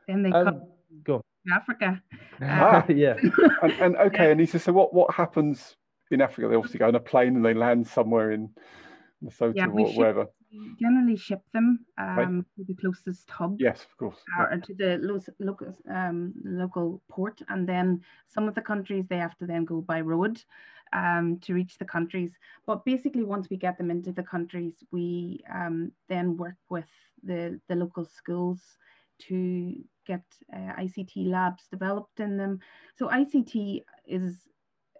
Then 0.07 0.24
they 0.24 0.31
um, 0.31 0.45
come 0.45 0.62
go 1.04 1.21
Africa. 1.51 2.01
Ah, 2.42 2.86
yeah. 2.89 3.15
and, 3.62 3.71
and, 3.74 3.95
okay, 4.07 4.25
yeah. 4.25 4.31
and 4.31 4.39
he 4.39 4.45
says, 4.45 4.63
so 4.63 4.74
what 4.74 4.94
what 4.94 5.13
happens 5.13 5.75
in 6.12 6.21
Africa? 6.21 6.48
They 6.48 6.56
obviously 6.56 6.80
go 6.80 6.88
on 6.88 6.95
a 6.95 7.00
plane 7.00 7.36
and 7.36 7.45
they 7.45 7.54
land 7.54 7.88
somewhere 7.88 8.31
in 8.31 8.50
Lesotho 9.24 9.54
yeah, 9.56 9.68
or 9.68 9.92
wherever. 9.94 10.27
Generally, 10.80 11.18
ship 11.18 11.42
them 11.51 11.80
um, 11.98 12.16
right. 12.16 12.27
to 12.57 12.63
the 12.68 12.75
closest 12.75 13.27
hub. 13.30 13.57
Yes, 13.59 13.81
of 13.81 13.98
course. 13.98 14.18
Or 14.38 14.49
yeah. 14.52 14.59
to 14.59 14.73
the 14.76 14.99
lo- 15.02 15.19
local 15.40 15.76
um, 15.90 16.33
local 16.45 17.02
port, 17.09 17.42
and 17.49 17.68
then 17.68 18.02
some 18.28 18.47
of 18.47 18.54
the 18.54 18.61
countries 18.61 19.06
they 19.09 19.18
have 19.18 19.35
to 19.40 19.47
then 19.47 19.66
go 19.66 19.81
by 19.81 20.02
road 20.02 20.40
um, 20.94 21.40
to 21.42 21.54
reach 21.54 21.78
the 21.78 21.85
countries. 21.85 22.31
But 22.66 22.85
basically, 22.85 23.23
once 23.23 23.50
we 23.50 23.57
get 23.57 23.78
them 23.78 23.92
into 23.92 24.12
the 24.12 24.23
countries, 24.23 24.76
we 24.92 25.44
um, 25.54 25.92
then 26.07 26.38
work 26.38 26.57
with 26.69 26.90
the, 27.23 27.59
the 27.68 27.76
local 27.76 28.06
schools 28.06 28.62
to 29.28 29.76
get 30.06 30.23
uh, 30.54 30.73
ICT 30.80 31.28
labs 31.28 31.64
developed 31.69 32.19
in 32.19 32.38
them. 32.38 32.59
So 32.97 33.07
ICT 33.07 33.83
is 34.06 34.38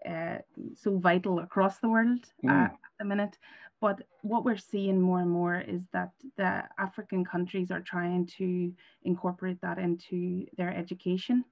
uh, 0.08 0.38
so 0.76 0.98
vital 0.98 1.38
across 1.40 1.78
the 1.78 1.88
world 1.88 2.24
uh, 2.46 2.50
mm. 2.50 2.64
at 2.64 2.76
the 2.98 3.04
minute. 3.04 3.38
But 3.80 4.02
what 4.22 4.44
we're 4.44 4.56
seeing 4.56 5.00
more 5.00 5.20
and 5.20 5.30
more 5.30 5.60
is 5.60 5.82
that 5.92 6.12
the 6.36 6.64
African 6.78 7.24
countries 7.24 7.70
are 7.70 7.80
trying 7.80 8.26
to 8.38 8.72
incorporate 9.02 9.60
that 9.60 9.78
into 9.78 10.46
their 10.56 10.74
education. 10.74 11.44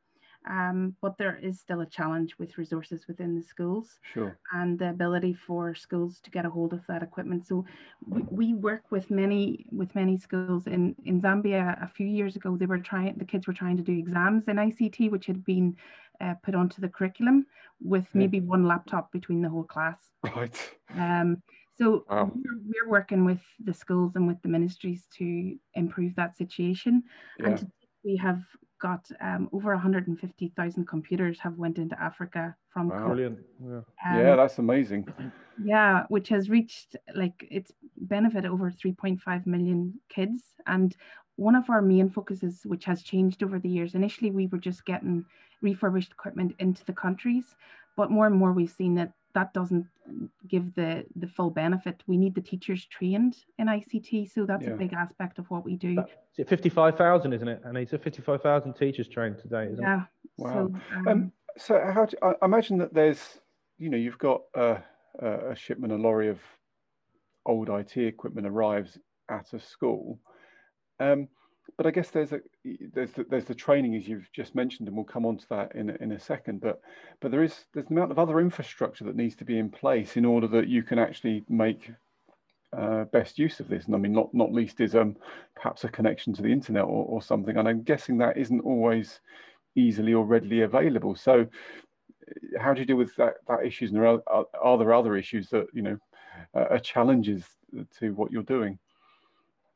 Um, 0.48 0.96
but 1.00 1.16
there 1.18 1.38
is 1.40 1.60
still 1.60 1.82
a 1.82 1.86
challenge 1.86 2.34
with 2.38 2.58
resources 2.58 3.06
within 3.06 3.36
the 3.36 3.42
schools 3.42 3.98
sure. 4.12 4.38
and 4.52 4.78
the 4.78 4.90
ability 4.90 5.34
for 5.34 5.74
schools 5.74 6.20
to 6.24 6.30
get 6.30 6.44
a 6.44 6.50
hold 6.50 6.72
of 6.72 6.84
that 6.88 7.02
equipment. 7.02 7.46
So 7.46 7.64
we, 8.08 8.22
we 8.30 8.54
work 8.54 8.90
with 8.90 9.10
many 9.10 9.66
with 9.70 9.94
many 9.94 10.18
schools 10.18 10.66
in, 10.66 10.96
in 11.04 11.20
Zambia 11.20 11.82
a 11.82 11.88
few 11.88 12.06
years 12.06 12.34
ago. 12.34 12.56
They 12.56 12.66
were 12.66 12.78
trying 12.78 13.14
the 13.16 13.24
kids 13.24 13.46
were 13.46 13.52
trying 13.52 13.76
to 13.76 13.82
do 13.82 13.92
exams 13.92 14.48
in 14.48 14.56
ICT, 14.56 15.10
which 15.10 15.26
had 15.26 15.44
been 15.44 15.76
uh, 16.20 16.34
put 16.42 16.54
onto 16.54 16.80
the 16.80 16.88
curriculum 16.88 17.46
with 17.80 18.06
yeah. 18.12 18.20
maybe 18.20 18.40
one 18.40 18.66
laptop 18.66 19.12
between 19.12 19.42
the 19.42 19.48
whole 19.48 19.64
class. 19.64 19.98
Right. 20.36 20.72
Um, 20.96 21.42
so 21.78 22.04
wow. 22.08 22.30
we're, 22.34 22.58
we're, 22.66 22.90
working 22.90 23.24
with 23.24 23.40
the 23.64 23.72
schools 23.72 24.12
and 24.14 24.28
with 24.28 24.40
the 24.42 24.48
ministries 24.48 25.06
to 25.18 25.56
improve 25.74 26.14
that 26.16 26.36
situation. 26.36 27.02
Yeah. 27.40 27.46
And 27.46 27.72
we 28.04 28.16
have 28.16 28.42
got 28.82 29.08
um, 29.20 29.48
over 29.52 29.70
150,000 29.70 30.88
computers 30.88 31.38
have 31.38 31.56
went 31.56 31.78
into 31.78 31.98
Africa 32.02 32.54
from 32.68 32.88
wow. 32.88 33.06
Brilliant. 33.06 33.38
Yeah. 33.64 33.76
Um, 34.04 34.18
yeah, 34.18 34.36
that's 34.36 34.58
amazing. 34.58 35.06
Yeah, 35.62 36.04
which 36.08 36.30
has 36.30 36.48
reached 36.48 36.96
like 37.14 37.46
it's 37.50 37.70
benefit 37.96 38.46
over 38.46 38.70
3.5 38.70 39.46
million 39.46 39.92
kids. 40.08 40.42
And 40.66 40.96
one 41.36 41.54
of 41.54 41.68
our 41.68 41.82
main 41.82 42.08
focuses, 42.08 42.62
which 42.64 42.86
has 42.86 43.02
changed 43.02 43.42
over 43.42 43.58
the 43.58 43.68
years, 43.68 43.94
initially 43.94 44.30
we 44.30 44.46
were 44.46 44.58
just 44.58 44.84
getting 44.86 45.24
refurbished 45.60 46.10
equipment 46.10 46.54
into 46.58 46.84
the 46.86 46.94
countries, 46.94 47.44
but 47.96 48.10
more 48.10 48.26
and 48.26 48.34
more 48.34 48.52
we've 48.52 48.70
seen 48.70 48.94
that 48.94 49.12
that 49.34 49.52
doesn't 49.52 49.86
give 50.48 50.74
the 50.74 51.04
the 51.16 51.26
full 51.26 51.50
benefit. 51.50 52.02
We 52.06 52.16
need 52.16 52.34
the 52.34 52.40
teachers 52.40 52.86
trained 52.86 53.36
in 53.58 53.66
ICT, 53.66 54.32
so 54.32 54.46
that's 54.46 54.64
yeah. 54.64 54.72
a 54.72 54.76
big 54.76 54.92
aspect 54.92 55.38
of 55.38 55.50
what 55.50 55.64
we 55.64 55.76
do. 55.76 56.00
Is 56.32 56.38
it 56.38 56.48
fifty 56.48 56.68
five 56.68 56.96
thousand, 56.96 57.32
isn't 57.32 57.48
it? 57.48 57.62
And 57.64 57.76
it's 57.76 57.92
a 57.92 57.98
fifty 57.98 58.22
five 58.22 58.42
thousand 58.42 58.74
teachers 58.74 59.08
trained 59.08 59.38
today, 59.38 59.68
isn't 59.72 59.82
yeah. 59.82 60.02
it? 60.02 60.08
Wow. 60.38 60.52
So, 60.52 60.58
um, 60.96 61.08
um, 61.08 61.32
So 61.58 61.80
how 61.92 62.06
do, 62.06 62.16
I 62.22 62.44
imagine 62.44 62.78
that 62.78 62.94
there's, 62.94 63.38
you 63.78 63.90
know, 63.90 63.96
you've 63.96 64.18
got 64.18 64.42
a, 64.54 64.78
a 65.20 65.54
shipment, 65.54 65.92
a 65.92 65.96
lorry 65.96 66.28
of 66.28 66.40
old 67.46 67.68
IT 67.68 67.96
equipment 67.96 68.46
arrives 68.46 68.98
at 69.30 69.52
a 69.52 69.60
school. 69.60 70.18
Um, 71.00 71.28
but 71.76 71.86
I 71.86 71.90
guess 71.90 72.10
there's 72.10 72.32
a 72.32 72.40
there's 72.92 73.12
the, 73.12 73.24
there's 73.28 73.44
the 73.44 73.54
training 73.54 73.94
as 73.96 74.06
you've 74.06 74.30
just 74.32 74.54
mentioned, 74.54 74.88
and 74.88 74.96
we'll 74.96 75.04
come 75.04 75.26
on 75.26 75.38
to 75.38 75.48
that 75.50 75.74
in 75.74 75.90
in 75.90 76.12
a 76.12 76.20
second. 76.20 76.60
But 76.60 76.80
but 77.20 77.30
there 77.30 77.42
is 77.42 77.64
there's 77.72 77.86
an 77.86 77.96
amount 77.96 78.12
of 78.12 78.18
other 78.18 78.40
infrastructure 78.40 79.04
that 79.04 79.16
needs 79.16 79.36
to 79.36 79.44
be 79.44 79.58
in 79.58 79.70
place 79.70 80.16
in 80.16 80.24
order 80.24 80.46
that 80.48 80.68
you 80.68 80.82
can 80.82 80.98
actually 80.98 81.44
make 81.48 81.90
uh, 82.76 83.04
best 83.04 83.38
use 83.38 83.60
of 83.60 83.68
this. 83.68 83.86
And 83.86 83.94
I 83.94 83.98
mean, 83.98 84.12
not 84.12 84.32
not 84.34 84.52
least 84.52 84.80
is 84.80 84.94
um 84.94 85.16
perhaps 85.54 85.84
a 85.84 85.88
connection 85.88 86.32
to 86.34 86.42
the 86.42 86.52
internet 86.52 86.84
or, 86.84 87.04
or 87.06 87.22
something. 87.22 87.56
And 87.56 87.68
I'm 87.68 87.82
guessing 87.82 88.18
that 88.18 88.36
isn't 88.36 88.60
always 88.60 89.20
easily 89.74 90.14
or 90.14 90.24
readily 90.24 90.62
available. 90.62 91.16
So 91.16 91.46
how 92.58 92.72
do 92.74 92.80
you 92.80 92.86
deal 92.86 92.96
with 92.96 93.14
that 93.16 93.34
that 93.48 93.64
issues? 93.64 93.90
And 93.90 93.98
are, 94.00 94.22
are, 94.26 94.46
are 94.60 94.78
there 94.78 94.94
other 94.94 95.16
issues 95.16 95.48
that 95.50 95.66
you 95.72 95.82
know 95.82 95.98
uh, 96.54 96.66
are 96.70 96.78
challenges 96.78 97.44
to 97.98 98.14
what 98.14 98.32
you're 98.32 98.42
doing? 98.42 98.78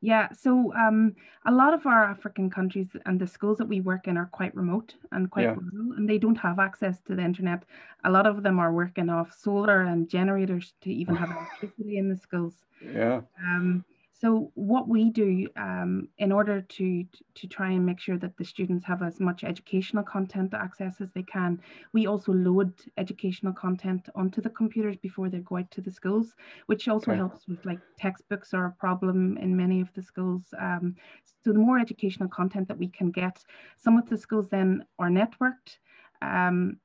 Yeah, 0.01 0.31
so 0.31 0.71
um, 0.75 1.15
a 1.47 1.51
lot 1.51 1.73
of 1.73 1.87
our 1.87 2.03
African 2.03 2.51
countries 2.51 2.89
and 3.07 3.19
the 3.19 3.25
schools 3.25 3.57
that 3.57 3.67
we 3.67 3.81
work 3.81 4.07
in 4.07 4.15
are 4.15 4.27
quite 4.27 4.55
remote 4.55 4.93
and 5.11 5.29
quite 5.31 5.45
yeah. 5.45 5.55
rural, 5.55 5.97
and 5.97 6.07
they 6.07 6.19
don't 6.19 6.35
have 6.35 6.59
access 6.59 7.01
to 7.01 7.15
the 7.15 7.23
internet. 7.23 7.63
A 8.03 8.11
lot 8.11 8.27
of 8.27 8.43
them 8.43 8.59
are 8.59 8.71
working 8.71 9.09
off 9.09 9.33
solar 9.33 9.81
and 9.81 10.07
generators 10.07 10.73
to 10.81 10.91
even 10.91 11.15
have 11.15 11.31
electricity 11.31 11.97
in 11.97 12.09
the 12.09 12.15
schools. 12.15 12.53
Yeah. 12.79 13.21
Um, 13.43 13.83
so 14.19 14.51
what 14.55 14.87
we 14.87 15.11
do 15.11 15.47
um, 15.57 16.07
in 16.17 16.31
order 16.31 16.61
to 16.61 17.05
to 17.35 17.47
try 17.47 17.69
and 17.71 17.85
make 17.85 17.99
sure 17.99 18.17
that 18.17 18.35
the 18.35 18.45
students 18.45 18.83
have 18.85 19.03
as 19.03 19.19
much 19.19 19.43
educational 19.43 20.03
content 20.03 20.55
access 20.55 20.99
as 21.01 21.11
they 21.11 21.21
can, 21.21 21.61
we 21.93 22.07
also 22.07 22.31
load 22.31 22.73
educational 22.97 23.53
content 23.53 24.09
onto 24.15 24.41
the 24.41 24.49
computers 24.49 24.97
before 24.97 25.29
they 25.29 25.39
go 25.39 25.57
out 25.57 25.69
to 25.69 25.81
the 25.81 25.91
schools, 25.91 26.35
which 26.65 26.87
also 26.87 27.11
okay. 27.11 27.17
helps 27.17 27.47
with 27.47 27.63
like 27.63 27.79
textbooks 27.99 28.55
are 28.55 28.65
a 28.65 28.71
problem 28.71 29.37
in 29.37 29.55
many 29.55 29.81
of 29.81 29.93
the 29.93 30.01
schools. 30.01 30.51
Um, 30.59 30.95
so 31.43 31.53
the 31.53 31.59
more 31.59 31.77
educational 31.77 32.29
content 32.29 32.67
that 32.69 32.77
we 32.77 32.87
can 32.87 33.11
get, 33.11 33.43
some 33.77 33.97
of 33.97 34.09
the 34.09 34.17
schools 34.17 34.49
then 34.49 34.83
are 34.97 35.09
networked. 35.09 35.77
Um, 36.23 36.79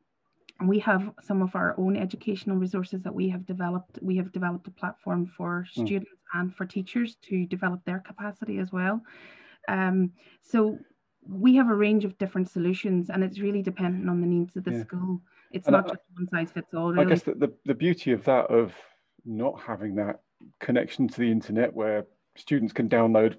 and 0.61 0.69
we 0.69 0.79
have 0.81 1.11
some 1.23 1.43
of 1.43 1.57
our 1.57 1.75
own 1.79 1.97
educational 1.97 2.57
resources 2.57 3.03
that 3.03 3.15
we 3.15 3.29
have 3.31 3.45
developed. 3.47 3.99
We 4.01 4.17
have 4.19 4.31
developed 4.31 4.69
a 4.69 4.71
platform 4.71 5.27
for 5.27 5.67
mm. 5.67 5.87
students 5.87 6.22
and 6.35 6.55
for 6.55 6.67
teachers 6.67 7.17
to 7.23 7.47
develop 7.47 7.85
their 7.85 8.01
capacity 8.01 8.59
as 8.59 8.73
well. 8.73 9.01
Um, 9.69 10.13
so 10.43 10.79
we 11.27 11.55
have 11.57 11.69
a 11.69 11.75
range 11.75 12.05
of 12.05 12.19
different 12.19 12.51
solutions 12.51 13.11
and 13.11 13.23
it's 13.23 13.39
really 13.39 13.63
dependent 13.63 14.09
on 14.09 14.21
the 14.21 14.27
needs 14.27 14.57
of 14.57 14.65
the 14.65 14.73
yeah. 14.73 14.83
school. 14.83 15.21
It's 15.53 15.69
and 15.69 15.75
not 15.75 15.87
I, 15.87 15.89
just 15.91 16.03
one 16.15 16.29
size 16.29 16.51
fits 16.53 16.75
all. 16.75 16.93
Really. 16.93 17.07
I 17.07 17.09
guess 17.09 17.23
the, 17.23 17.35
the, 17.35 17.53
the 17.65 17.75
beauty 17.75 18.13
of 18.13 18.25
that, 18.25 18.47
of 18.47 18.73
not 19.25 19.61
having 19.61 19.95
that 19.97 20.21
connection 20.61 21.07
to 21.09 21.21
the 21.21 21.31
internet 21.31 21.73
where 21.73 22.07
students 22.37 22.73
can 22.73 22.89
download 22.89 23.37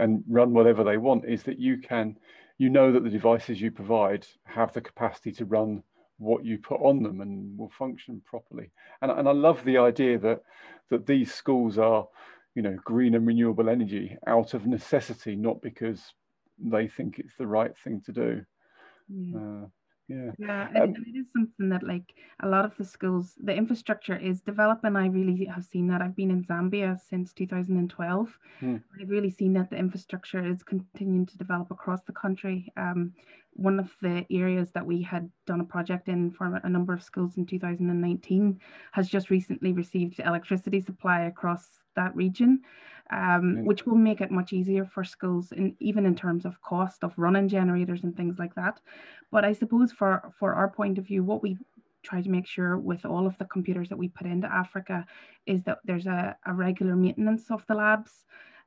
and 0.00 0.22
run 0.28 0.52
whatever 0.52 0.84
they 0.84 0.96
want 0.96 1.24
is 1.26 1.42
that 1.42 1.58
you 1.58 1.78
can, 1.78 2.16
you 2.58 2.70
know 2.70 2.92
that 2.92 3.04
the 3.04 3.10
devices 3.10 3.60
you 3.60 3.70
provide 3.70 4.26
have 4.44 4.72
the 4.72 4.80
capacity 4.80 5.32
to 5.32 5.44
run 5.44 5.82
what 6.18 6.44
you 6.44 6.58
put 6.58 6.80
on 6.80 7.02
them 7.02 7.20
and 7.20 7.56
will 7.56 7.70
function 7.70 8.20
properly. 8.24 8.70
And, 9.02 9.10
and 9.10 9.28
I 9.28 9.32
love 9.32 9.64
the 9.64 9.78
idea 9.78 10.18
that 10.18 10.42
that 10.90 11.06
these 11.06 11.32
schools 11.32 11.78
are, 11.78 12.06
you 12.54 12.62
know, 12.62 12.76
green 12.84 13.14
and 13.14 13.26
renewable 13.26 13.68
energy 13.68 14.16
out 14.26 14.54
of 14.54 14.66
necessity, 14.66 15.36
not 15.36 15.62
because 15.62 16.12
they 16.58 16.88
think 16.88 17.18
it's 17.18 17.36
the 17.36 17.46
right 17.46 17.76
thing 17.76 18.02
to 18.06 18.12
do. 18.12 18.44
Yeah. 19.08 19.38
Uh, 19.38 19.66
yeah 20.08 20.30
yeah 20.38 20.68
um, 20.74 20.76
and, 20.76 20.96
it 21.06 21.18
is 21.18 21.26
something 21.32 21.68
that 21.68 21.82
like 21.82 22.14
a 22.42 22.48
lot 22.48 22.64
of 22.64 22.76
the 22.78 22.84
schools 22.84 23.34
the 23.44 23.54
infrastructure 23.54 24.16
is 24.16 24.40
developing 24.40 24.96
i 24.96 25.06
really 25.06 25.44
have 25.44 25.64
seen 25.64 25.86
that 25.86 26.00
i've 26.00 26.16
been 26.16 26.30
in 26.30 26.42
zambia 26.44 26.98
since 26.98 27.32
2012 27.32 28.38
hmm. 28.60 28.76
i've 29.00 29.10
really 29.10 29.30
seen 29.30 29.52
that 29.52 29.70
the 29.70 29.76
infrastructure 29.76 30.44
is 30.44 30.62
continuing 30.62 31.26
to 31.26 31.38
develop 31.38 31.70
across 31.70 32.00
the 32.02 32.12
country 32.12 32.72
um, 32.76 33.12
one 33.58 33.78
of 33.78 33.90
the 34.00 34.24
areas 34.30 34.70
that 34.72 34.86
we 34.86 35.02
had 35.02 35.30
done 35.46 35.60
a 35.60 35.64
project 35.64 36.08
in 36.08 36.30
for 36.30 36.60
a 36.62 36.68
number 36.68 36.92
of 36.92 37.02
schools 37.02 37.36
in 37.36 37.44
2019 37.44 38.60
has 38.92 39.08
just 39.08 39.30
recently 39.30 39.72
received 39.72 40.20
electricity 40.20 40.80
supply 40.80 41.22
across 41.22 41.80
that 41.96 42.14
region 42.14 42.62
um, 43.10 43.64
which 43.64 43.86
will 43.86 43.96
make 43.96 44.20
it 44.20 44.30
much 44.30 44.52
easier 44.52 44.84
for 44.84 45.02
schools, 45.04 45.52
and 45.52 45.74
even 45.80 46.04
in 46.04 46.14
terms 46.14 46.44
of 46.44 46.60
cost 46.60 47.04
of 47.04 47.14
running 47.16 47.48
generators 47.48 48.04
and 48.04 48.16
things 48.16 48.38
like 48.38 48.54
that. 48.54 48.80
But 49.30 49.44
I 49.44 49.52
suppose 49.52 49.92
for 49.92 50.32
for 50.38 50.54
our 50.54 50.68
point 50.68 50.98
of 50.98 51.06
view, 51.06 51.24
what 51.24 51.42
we 51.42 51.56
try 52.02 52.20
to 52.22 52.30
make 52.30 52.46
sure 52.46 52.78
with 52.78 53.04
all 53.04 53.26
of 53.26 53.36
the 53.38 53.44
computers 53.46 53.88
that 53.88 53.98
we 53.98 54.08
put 54.08 54.26
into 54.26 54.52
Africa 54.52 55.04
is 55.46 55.62
that 55.64 55.78
there's 55.84 56.06
a, 56.06 56.36
a 56.46 56.54
regular 56.54 56.96
maintenance 56.96 57.50
of 57.50 57.66
the 57.66 57.74
labs. 57.74 58.24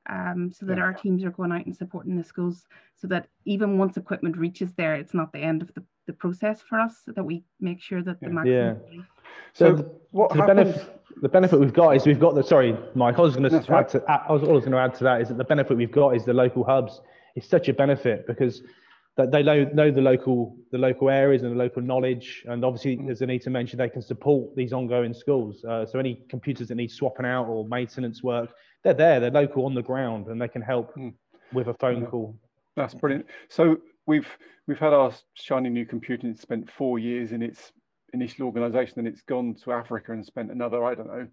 Um, 0.10 0.51
so 0.51 0.65
that 0.65 0.77
yeah. 0.77 0.84
our 0.84 0.93
teams 0.93 1.24
are 1.24 1.31
going 1.31 1.51
out 1.51 1.65
and 1.65 1.75
supporting 1.75 2.17
the 2.17 2.24
schools 2.24 2.65
so 2.96 3.08
that 3.08 3.27
even 3.46 3.77
once 3.77 3.98
equipment 3.98 4.36
reaches 4.36 4.74
there, 4.74 4.96
it's 4.96 5.13
not 5.13 5.31
the 5.31 5.39
end 5.39 5.62
of 5.62 5.72
the, 5.75 5.84
the 6.08 6.13
process 6.13 6.60
for 6.62 6.79
us, 6.79 6.96
so 7.05 7.12
that 7.12 7.24
we 7.24 7.43
make 7.60 7.81
sure 7.81 8.01
that 8.01 8.20
the 8.20 8.27
yeah. 8.27 8.34
maximum. 8.34 8.81
Yeah. 8.91 9.03
So, 9.53 9.77
so 9.77 9.91
what 10.10 10.34
the 10.34 10.43
benefit 10.43 11.01
the 11.22 11.29
benefit 11.29 11.60
we've 11.60 11.74
got 11.74 11.96
is 11.96 12.05
we've 12.05 12.20
got 12.20 12.36
the 12.36 12.43
sorry, 12.43 12.75
Mike. 12.96 13.17
I 13.17 13.22
was 13.22 13.36
going 13.36 13.50
to 13.50 13.55
add 13.55 13.70
right. 13.70 13.89
to 13.89 14.03
I 14.10 14.31
was, 14.31 14.41
going 14.41 14.72
to 14.72 14.77
add 14.77 14.96
to 14.96 15.03
that 15.03 15.22
is 15.22 15.27
that 15.27 15.38
the 15.38 15.43
benefit 15.43 15.77
we've 15.77 15.91
got 15.91 16.15
is 16.15 16.25
the 16.25 16.34
local 16.34 16.63
hubs. 16.63 17.01
It's 17.36 17.48
such 17.48 17.70
a 17.70 17.74
benefit 17.74 18.27
because 18.27 18.63
that 19.18 19.32
they 19.32 19.44
know, 19.44 19.65
know 19.74 19.91
the 19.91 20.01
local 20.01 20.56
the 20.72 20.77
local 20.77 21.10
areas 21.10 21.44
and 21.44 21.51
the 21.51 21.58
local 21.58 21.82
knowledge, 21.82 22.44
and 22.48 22.63
obviously, 22.63 22.98
mm. 22.98 23.12
as 23.12 23.22
Anita 23.22 23.50
mentioned, 23.50 23.80
they 23.80 23.89
can 23.89 24.01
support 24.01 24.56
these 24.56 24.74
ongoing 24.74 25.13
schools. 25.13 25.63
Uh, 25.65 25.86
so 25.86 26.00
any 26.00 26.22
computers 26.30 26.70
that 26.70 26.75
need 26.75 26.91
swapping 26.91 27.25
out 27.25 27.48
or 27.48 27.68
maintenance 27.68 28.24
work, 28.24 28.53
they're 28.84 28.94
there. 28.94 29.20
They're 29.20 29.32
local 29.32 29.65
on 29.65 29.74
the 29.74 29.82
ground, 29.82 30.27
and 30.27 30.41
they 30.41 30.48
can 30.48 30.62
help 30.62 30.96
mm. 30.96 31.13
with 31.51 31.68
a 31.68 31.74
phone 31.75 32.01
yeah. 32.01 32.08
call. 32.08 32.39
That's 32.77 32.94
brilliant. 32.94 33.25
So 33.50 33.77
we've 34.08 34.27
we've 34.68 34.80
had 34.80 34.94
our 34.94 35.12
shiny 35.34 35.70
new 35.70 35.86
computer. 35.86 36.27
It's 36.27 36.41
spent 36.41 36.72
four 36.72 37.00
years 37.00 37.32
in 37.34 37.41
its 37.41 37.74
initial 38.13 38.46
organization 38.46 39.00
and 39.00 39.08
it's 39.08 39.22
gone 39.22 39.56
to 39.63 39.72
Africa 39.72 40.12
and 40.12 40.25
spent 40.25 40.51
another, 40.51 40.84
I 40.84 40.96
don't 40.96 41.08
know, 41.08 41.27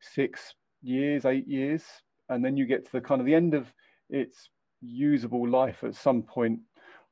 six 0.00 0.54
years, 0.82 1.24
eight 1.24 1.46
years. 1.46 1.84
And 2.28 2.44
then 2.44 2.56
you 2.56 2.66
get 2.66 2.84
to 2.86 2.92
the 2.92 3.00
kind 3.00 3.20
of 3.20 3.26
the 3.26 3.34
end 3.34 3.54
of 3.54 3.66
its 4.08 4.50
usable 4.80 5.48
life 5.48 5.84
at 5.84 5.94
some 5.94 6.22
point, 6.22 6.60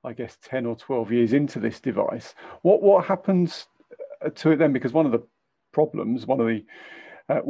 I 0.04 0.12
guess 0.12 0.38
10 0.42 0.66
or 0.66 0.76
12 0.76 1.12
years 1.12 1.32
into 1.32 1.60
this 1.60 1.80
device. 1.80 2.34
What, 2.62 2.82
what 2.82 3.04
happens 3.04 3.66
uh, 4.24 4.30
to 4.30 4.52
it 4.52 4.56
then? 4.56 4.72
Because 4.72 4.92
one 4.92 5.06
of 5.06 5.12
the 5.12 5.22
problems, 5.72 6.26
one 6.26 6.40
of 6.40 6.46
the, 6.46 6.64
uh, 7.28 7.40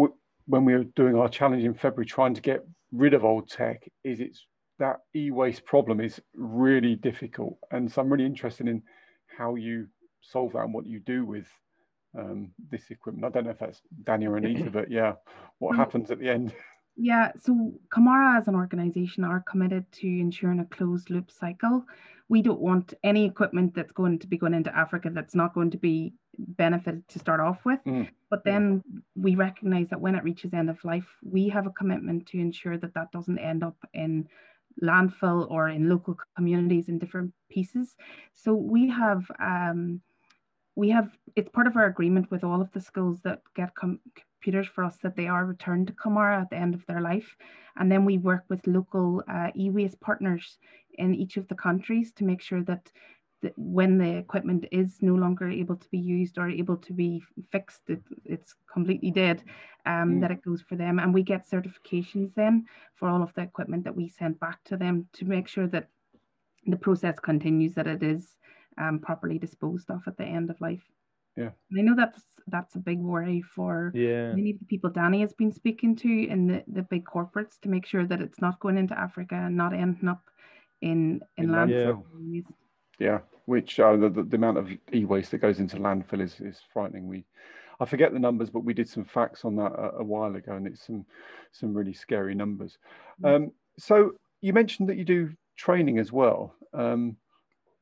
when 0.47 0.65
we 0.65 0.75
were 0.75 0.85
doing 0.85 1.17
our 1.17 1.29
challenge 1.29 1.65
in 1.65 1.75
February, 1.75 2.07
trying 2.07 2.35
to 2.35 2.41
get 2.41 2.67
rid 2.93 3.15
of 3.15 3.25
old 3.25 3.49
tech, 3.49 3.89
is 4.03 4.21
it's 4.21 4.47
that 4.79 5.01
e-waste 5.15 5.65
problem 5.65 6.01
is 6.01 6.21
really 6.35 6.97
difficult. 6.97 7.57
And 7.71 7.91
so 7.91 8.01
I'm 8.01 8.11
really 8.11 8.27
interested 8.27 8.67
in 8.67 8.83
how 9.27 9.55
you 9.55 9.87
solve 10.23 10.53
that 10.53 10.65
and 10.65 10.75
what 10.75 10.87
you 10.87 11.01
do 11.01 11.25
with 11.25 11.47
um, 12.19 12.51
this 12.71 12.91
equipment. 12.91 13.25
I 13.25 13.31
don't 13.31 13.45
know 13.45 13.51
if 13.51 13.59
that's 13.59 13.81
Danny 14.05 14.27
or 14.27 14.37
Anita, 14.37 14.71
but 14.71 14.91
yeah, 14.91 15.13
what 15.59 15.75
mm. 15.75 15.77
happens 15.77 16.11
at 16.11 16.19
the 16.19 16.29
end? 16.29 16.53
Yeah, 16.97 17.31
so 17.41 17.73
Camara 17.93 18.39
as 18.39 18.49
an 18.49 18.55
organization 18.55 19.25
are 19.25 19.45
committed 19.49 19.91
to 19.93 20.07
ensuring 20.07 20.61
a 20.61 20.65
closed 20.65 21.11
loop 21.11 21.31
cycle. 21.31 21.85
We 22.31 22.41
don't 22.43 22.61
want 22.61 22.95
any 23.03 23.25
equipment 23.27 23.75
that's 23.75 23.93
going 23.93 24.21
to 24.21 24.27
be 24.27 24.39
going 24.39 24.55
into 24.55 24.75
Africa 24.75 25.11
that's 25.13 25.35
not 25.35 25.53
going 25.53 25.73
to 25.73 25.77
be 25.77 26.15
benefited 26.39 27.07
to 27.09 27.19
start 27.19 27.41
off 27.41 27.59
with. 27.65 27.81
Mm. 27.85 28.09
But 28.31 28.45
then 28.45 28.83
we 29.17 29.35
recognize 29.35 29.89
that 29.89 30.01
when 30.01 30.15
it 30.15 30.25
reaches 30.25 30.55
end 30.55 30.71
of 30.71 30.83
life, 30.85 31.09
we 31.23 31.49
have 31.49 31.67
a 31.67 31.77
commitment 31.81 32.27
to 32.29 32.39
ensure 32.39 32.79
that 32.79 32.95
that 32.95 33.11
doesn't 33.11 33.39
end 33.39 33.65
up 33.65 33.77
in 33.93 34.29
landfill 34.81 35.51
or 35.51 35.69
in 35.69 35.89
local 35.89 36.17
communities 36.37 36.89
in 36.89 36.99
different 36.99 37.33
pieces. 37.51 37.97
So 38.33 38.55
we 38.55 38.89
have 38.89 39.29
um, 39.41 40.01
we 40.77 40.91
have 40.91 41.11
it's 41.37 41.51
part 41.51 41.67
of 41.67 41.77
our 41.77 41.87
agreement 41.87 42.31
with 42.31 42.45
all 42.45 42.63
of 42.63 42.73
the 42.73 42.81
schools 42.81 43.21
that 43.25 43.43
get 43.57 43.75
com- 43.75 44.01
computers 44.41 44.67
for 44.67 44.85
us 44.85 44.97
that 45.03 45.17
they 45.17 45.29
are 45.29 45.45
returned 45.45 45.87
to 45.87 45.93
Camara 45.93 46.41
at 46.41 46.51
the 46.51 46.57
end 46.57 46.75
of 46.75 46.87
their 46.87 47.01
life, 47.01 47.37
and 47.77 47.93
then 47.93 48.05
we 48.05 48.19
work 48.19 48.45
with 48.49 48.67
local 48.67 49.23
uh, 49.29 49.49
e-waste 49.55 50.01
partners 50.01 50.59
in 50.95 51.15
each 51.15 51.37
of 51.37 51.47
the 51.49 51.55
countries 51.55 52.13
to 52.13 52.25
make 52.25 52.41
sure 52.41 52.63
that 52.63 52.91
that 53.43 53.55
when 53.57 53.97
the 53.97 54.19
equipment 54.19 54.67
is 54.71 54.99
no 55.01 55.15
longer 55.15 55.49
able 55.49 55.77
to 55.77 55.89
be 55.89 55.99
used 55.99 56.37
or 56.37 56.47
able 56.51 56.77
to 56.77 56.93
be 56.93 57.23
fixed, 57.51 57.81
it, 57.89 58.03
it's 58.27 58.55
completely 58.71 59.11
dead, 59.11 59.43
um, 59.87 59.95
mm. 59.95 60.21
that 60.21 60.31
it 60.31 60.45
goes 60.45 60.61
for 60.61 60.77
them. 60.77 60.99
And 60.99 61.15
we 61.15 61.23
get 61.23 61.49
certifications 61.49 62.35
then 62.35 62.67
for 62.97 63.09
all 63.09 63.23
of 63.23 63.33
the 63.35 63.41
equipment 63.41 63.85
that 63.85 63.97
we 63.97 64.09
send 64.09 64.39
back 64.41 64.63
to 64.65 64.77
them 64.77 65.09
to 65.15 65.25
make 65.25 65.49
sure 65.49 65.67
that 65.69 65.89
the 66.67 66.77
process 66.77 67.19
continues, 67.19 67.73
that 67.77 67.87
it 67.87 68.03
is 68.03 68.37
um, 68.77 68.99
properly 68.99 69.39
disposed 69.39 69.91
of 69.91 70.03
at 70.07 70.19
the 70.19 70.25
end 70.25 70.51
of 70.51 70.61
life. 70.61 70.85
Yeah. 71.37 71.51
And 71.71 71.79
I 71.79 71.83
know 71.83 71.95
that's 71.97 72.23
that's 72.49 72.75
a 72.75 72.81
big 72.81 72.99
worry 72.99 73.43
for 73.43 73.93
yeah. 73.95 74.33
many 74.33 74.51
of 74.51 74.59
the 74.59 74.65
people 74.65 74.91
Danny 74.91 75.21
has 75.21 75.33
been 75.33 75.53
speaking 75.53 75.95
to 75.97 76.09
in 76.09 76.47
the, 76.49 76.65
the 76.67 76.83
big 76.83 77.05
corporates 77.05 77.61
to 77.61 77.69
make 77.69 77.87
sure 77.87 78.07
that 78.07 78.21
it's 78.21 78.41
not 78.41 78.59
going 78.61 78.77
into 78.77 78.99
Africa 78.99 79.37
and 79.37 79.57
not 79.57 79.73
ending 79.73 80.09
up 80.09 80.23
in 80.83 81.21
in, 81.37 81.45
in 81.45 81.51
landfill. 81.51 82.03
Yeah. 82.29 82.41
yeah, 82.99 83.19
which 83.47 83.79
uh, 83.79 83.97
the, 83.97 84.09
the 84.09 84.37
amount 84.37 84.59
of 84.59 84.71
e-waste 84.93 85.31
that 85.31 85.39
goes 85.39 85.61
into 85.61 85.77
landfill 85.77 86.23
is, 86.23 86.41
is 86.41 86.61
frightening. 86.73 87.07
We, 87.07 87.25
I 87.79 87.85
forget 87.85 88.13
the 88.13 88.19
numbers, 88.19 88.51
but 88.51 88.65
we 88.65 88.75
did 88.75 88.89
some 88.89 89.05
facts 89.05 89.45
on 89.45 89.57
that 89.57 89.73
a, 89.73 89.99
a 89.99 90.05
while 90.05 90.35
ago, 90.35 90.55
and 90.55 90.67
it's 90.67 90.87
some 90.87 91.05
some 91.53 91.75
really 91.75 91.95
scary 91.95 92.35
numbers. 92.35 92.79
Mm. 93.23 93.37
Um, 93.37 93.53
so 93.79 94.13
you 94.41 94.53
mentioned 94.53 94.89
that 94.89 94.97
you 94.97 95.05
do 95.05 95.31
training 95.57 95.99
as 95.99 96.13
well. 96.13 96.55
Um, 96.73 97.17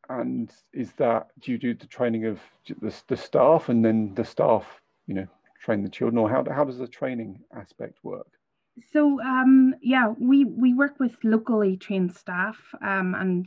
and 0.09 0.53
is 0.73 0.93
that 0.93 1.29
do 1.41 1.53
you 1.53 1.59
do 1.59 1.75
the 1.75 1.87
training 1.87 2.27
of 2.27 2.41
the, 2.81 2.95
the 3.09 3.17
staff 3.17 3.69
and 3.69 3.85
then 3.85 4.15
the 4.15 4.25
staff 4.25 4.65
you 5.07 5.15
know 5.15 5.27
train 5.61 5.83
the 5.83 5.88
children? 5.88 6.19
Or 6.19 6.31
how, 6.31 6.45
how 6.50 6.65
does 6.65 6.79
the 6.79 6.88
training 6.88 7.41
aspect 7.55 7.99
work? 8.03 8.29
So 8.93 9.21
um, 9.21 9.75
yeah 9.83 10.12
we 10.19 10.45
we 10.45 10.75
work 10.75 10.99
with 10.99 11.17
locally 11.25 11.77
trained 11.77 12.15
staff 12.15 12.57
um, 12.83 13.15
and 13.15 13.47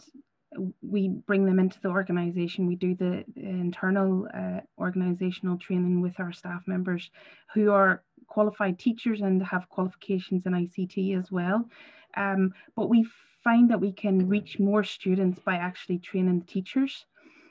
we 0.82 1.08
bring 1.08 1.46
them 1.46 1.60
into 1.60 1.80
the 1.82 1.89
organization. 1.89 2.68
We 2.68 2.75
do 2.75 2.96
the, 2.96 3.24
internal 3.36 4.27
uh, 4.34 4.60
organizational 4.77 5.58
training 5.58 6.01
with 6.01 6.20
our 6.20 6.34
staff 6.34 6.63
members 6.68 7.10
who 7.53 7.72
are 7.72 8.03
qualified 8.27 8.80
teachers 8.80 9.22
and 9.22 9.41
have 9.44 9.70
qualifications 9.70 10.46
in 10.46 10.53
ict 10.53 10.98
as 11.18 11.32
well. 11.32 11.70
Um, 12.18 12.53
but 12.75 12.89
we 12.89 13.08
find 13.43 13.69
that 13.69 13.81
we 13.81 13.91
can 13.91 14.27
reach 14.27 14.60
more 14.60 14.83
students 14.83 15.39
by 15.39 15.55
actually 15.55 16.00
training 16.00 16.39
the 16.39 16.45
teachers. 16.45 17.05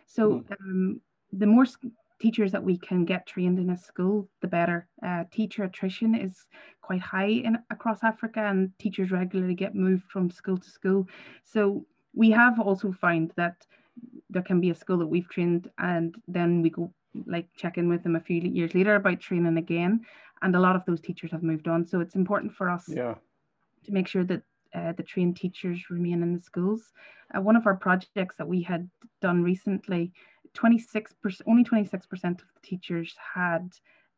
So 0.07 0.39
hmm. 0.39 0.53
um, 0.53 1.01
the 1.33 1.47
more 1.47 1.67
teachers 2.21 2.53
that 2.53 2.63
we 2.63 2.77
can 2.77 3.05
get 3.05 3.27
trained 3.27 3.59
in 3.59 3.71
a 3.71 3.77
school, 3.77 4.29
the 4.43 4.49
better. 4.49 4.87
Uh, 5.05 5.25
teacher 5.31 5.65
attrition 5.65 6.15
is 6.15 6.45
quite 6.83 7.01
high 7.01 7.29
in 7.47 7.59
across 7.71 8.05
Africa, 8.05 8.41
and 8.41 8.71
teachers 8.79 9.11
regularly 9.11 9.55
get 9.55 9.75
moved 9.75 10.05
from 10.11 10.31
school 10.31 10.59
to 10.59 10.71
school. 10.71 11.09
So 11.45 11.87
we 12.15 12.31
have 12.31 12.61
also 12.61 12.93
found 12.93 13.33
that 13.37 13.67
there 14.29 14.43
can 14.43 14.61
be 14.61 14.71
a 14.71 14.75
school 14.75 14.99
that 14.99 15.07
we've 15.07 15.29
trained, 15.29 15.71
and 15.79 16.15
then 16.29 16.63
we 16.63 16.71
go 16.71 16.93
like 17.27 17.49
check 17.57 17.79
in 17.79 17.89
with 17.89 18.03
them 18.03 18.17
a 18.17 18.21
few 18.21 18.41
years 18.41 18.75
later 18.75 18.95
about 18.95 19.21
training 19.21 19.57
again, 19.57 20.01
and 20.43 20.55
a 20.55 20.61
lot 20.61 20.77
of 20.77 20.85
those 20.85 21.01
teachers 21.01 21.33
have 21.33 21.43
moved 21.43 21.69
on. 21.69 21.87
So 21.87 22.01
it's 22.01 22.15
important 22.15 22.53
for 22.53 22.71
us 22.71 22.89
yeah. 22.89 23.15
to 23.85 23.93
make 23.93 24.07
sure 24.07 24.25
that 24.25 24.43
uh, 24.75 24.93
the 24.93 25.03
trained 25.03 25.37
teachers 25.37 25.91
remain 25.91 26.23
in 26.23 26.35
the 26.35 26.43
schools. 26.43 26.93
Uh, 27.35 27.41
one 27.41 27.57
of 27.57 27.67
our 27.67 27.77
projects 27.77 28.37
that 28.37 28.49
we 28.49 28.63
had 28.63 28.89
done 29.21 29.43
recently, 29.43 30.13
26%, 30.57 31.07
only 31.47 31.65
26% 31.65 31.95
of 32.13 32.39
the 32.39 32.61
teachers 32.63 33.15
had 33.35 33.73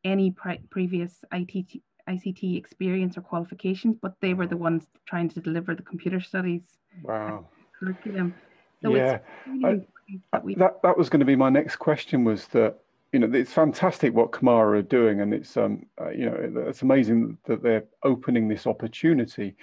any 0.04 0.30
pre 0.30 0.58
previous 0.70 1.24
IT, 1.32 1.80
ICT 2.08 2.56
experience 2.56 3.16
or 3.16 3.22
qualifications, 3.22 3.96
but 4.00 4.14
they 4.20 4.34
were 4.34 4.46
the 4.46 4.56
ones 4.56 4.86
trying 5.06 5.28
to 5.28 5.40
deliver 5.40 5.74
the 5.74 5.82
computer 5.82 6.20
studies 6.20 6.62
wow. 7.02 7.46
curriculum. 7.78 8.34
So 8.82 8.94
yeah, 8.94 9.18
really 9.46 9.86
I, 10.32 10.38
that, 10.38 10.58
that, 10.58 10.82
that 10.82 10.98
was 10.98 11.08
going 11.08 11.20
to 11.20 11.26
be 11.26 11.36
my 11.36 11.50
next 11.50 11.76
question 11.76 12.24
was 12.24 12.46
that 12.48 12.78
you 13.12 13.20
know 13.20 13.30
it's 13.32 13.52
fantastic 13.52 14.14
what 14.14 14.32
Camara 14.32 14.78
are 14.78 14.82
doing, 14.82 15.20
and 15.20 15.32
it's 15.32 15.56
um 15.56 15.86
uh, 16.00 16.10
you 16.10 16.26
know 16.26 16.36
it's 16.66 16.82
amazing 16.82 17.38
that 17.44 17.62
they're 17.62 17.84
opening 18.02 18.48
this 18.48 18.66
opportunity. 18.66 19.54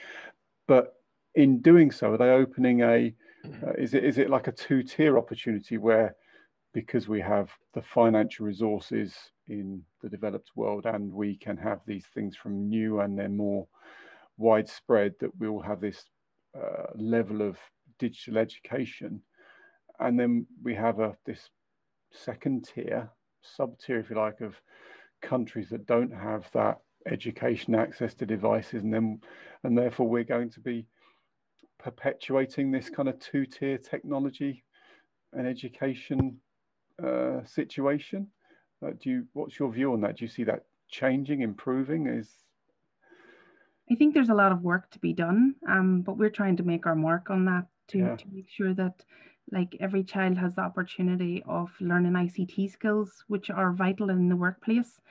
But 0.70 0.94
in 1.34 1.62
doing 1.62 1.90
so, 1.90 2.14
are 2.14 2.18
they 2.18 2.30
opening 2.30 2.82
a? 2.82 3.16
Uh, 3.64 3.74
is 3.78 3.96
it 3.96 4.04
is 4.06 4.20
it 4.20 4.30
like 4.30 4.48
a 4.48 4.52
two 4.52 4.84
tier 4.84 5.18
opportunity 5.18 5.78
where, 5.78 6.16
because 6.74 7.08
we 7.08 7.20
have 7.22 7.50
the 7.74 7.82
financial 7.82 8.46
resources 8.46 9.16
in 9.48 9.82
the 10.04 10.10
developed 10.10 10.52
world 10.56 10.86
and 10.86 11.12
we 11.12 11.36
can 11.38 11.58
have 11.58 11.80
these 11.88 12.06
things 12.14 12.36
from 12.36 12.70
new 12.70 13.00
and 13.00 13.18
they're 13.18 13.30
more 13.30 13.68
widespread, 14.38 15.16
that 15.20 15.32
we 15.40 15.50
will 15.50 15.64
have 15.64 15.82
this 15.82 16.06
uh, 16.56 16.92
level 16.96 17.42
of 17.42 17.58
digital 17.98 18.38
education, 18.38 19.20
and 20.00 20.20
then 20.20 20.46
we 20.64 20.76
have 20.76 21.00
a 21.00 21.18
this 21.26 21.50
second 22.12 22.70
tier, 22.72 23.10
sub 23.42 23.80
tier, 23.80 24.00
if 24.00 24.12
you 24.12 24.16
like, 24.16 24.42
of 24.42 24.54
countries 25.24 25.70
that 25.70 25.88
don't 25.88 26.14
have 26.14 26.48
that 26.54 26.78
education 27.08 27.76
access 27.76 28.14
to 28.14 28.26
devices 28.26 28.84
and 28.84 28.94
then 28.94 29.22
and 29.64 29.78
therefore 29.78 30.08
we're 30.08 30.24
going 30.24 30.50
to 30.50 30.60
be 30.60 30.86
perpetuating 31.80 32.72
this 32.72 32.90
kind 32.90 33.08
of 33.08 33.18
two-tier 33.20 33.78
technology 33.78 34.64
and 35.34 35.48
education 35.48 36.38
uh, 37.04 37.44
situation. 37.46 38.28
Uh, 38.86 38.92
do 39.00 39.10
you 39.10 39.28
what's 39.34 39.60
your 39.60 39.72
view 39.72 39.94
on 39.94 40.02
that? 40.02 40.18
Do 40.18 40.26
you 40.26 40.30
see 40.30 40.44
that 40.44 40.66
changing 40.90 41.42
improving? 41.42 42.08
Is 42.08 42.30
i 43.92 43.96
think 43.96 44.14
there's 44.14 44.30
a 44.30 44.34
lot 44.34 44.52
of 44.52 44.62
work 44.62 44.90
to 44.92 45.00
be 45.00 45.14
done 45.14 45.56
um, 45.68 46.02
but 46.02 46.18
we're 46.18 46.30
trying 46.30 46.56
to 46.58 46.64
make 46.64 46.86
our 46.86 46.96
mark 46.96 47.30
on 47.30 47.46
that 47.46 47.66
to, 47.88 47.98
yeah. 47.98 48.16
to 48.16 48.26
make 48.32 48.50
sure 48.50 48.74
that 48.74 49.04
like 49.52 49.76
every 49.80 50.04
child 50.04 50.38
has 50.38 50.54
the 50.56 50.62
opportunity 50.62 51.44
of 51.48 51.72
learning 51.82 52.16
ict 52.16 52.72
skills 52.72 53.24
which 53.28 53.50
are 53.50 53.74
vital 53.74 54.10
in 54.10 54.30
the 54.30 54.36
workplace 54.36 55.02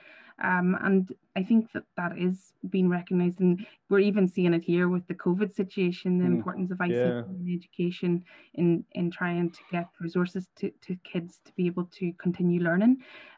um, 0.41 0.77
and 0.81 1.13
I 1.35 1.43
think 1.43 1.71
that 1.73 1.83
that 1.97 2.17
is 2.17 2.53
being 2.69 2.89
recognised, 2.89 3.39
and 3.39 3.65
we're 3.89 3.99
even 3.99 4.27
seeing 4.27 4.53
it 4.53 4.63
here 4.63 4.87
with 4.87 5.05
the 5.07 5.13
COVID 5.13 5.53
situation, 5.53 6.17
the 6.17 6.25
mm, 6.25 6.35
importance 6.35 6.71
of 6.71 6.77
ICT 6.77 6.91
yeah. 6.91 7.19
in 7.19 7.59
education 7.61 8.23
in 8.53 8.85
in 8.93 9.11
trying 9.11 9.49
to 9.49 9.59
get 9.71 9.87
resources 9.99 10.47
to, 10.57 10.71
to 10.81 10.95
kids 11.03 11.39
to 11.45 11.51
be 11.53 11.65
able 11.67 11.85
to 11.85 12.13
continue 12.13 12.61
learning. 12.61 12.97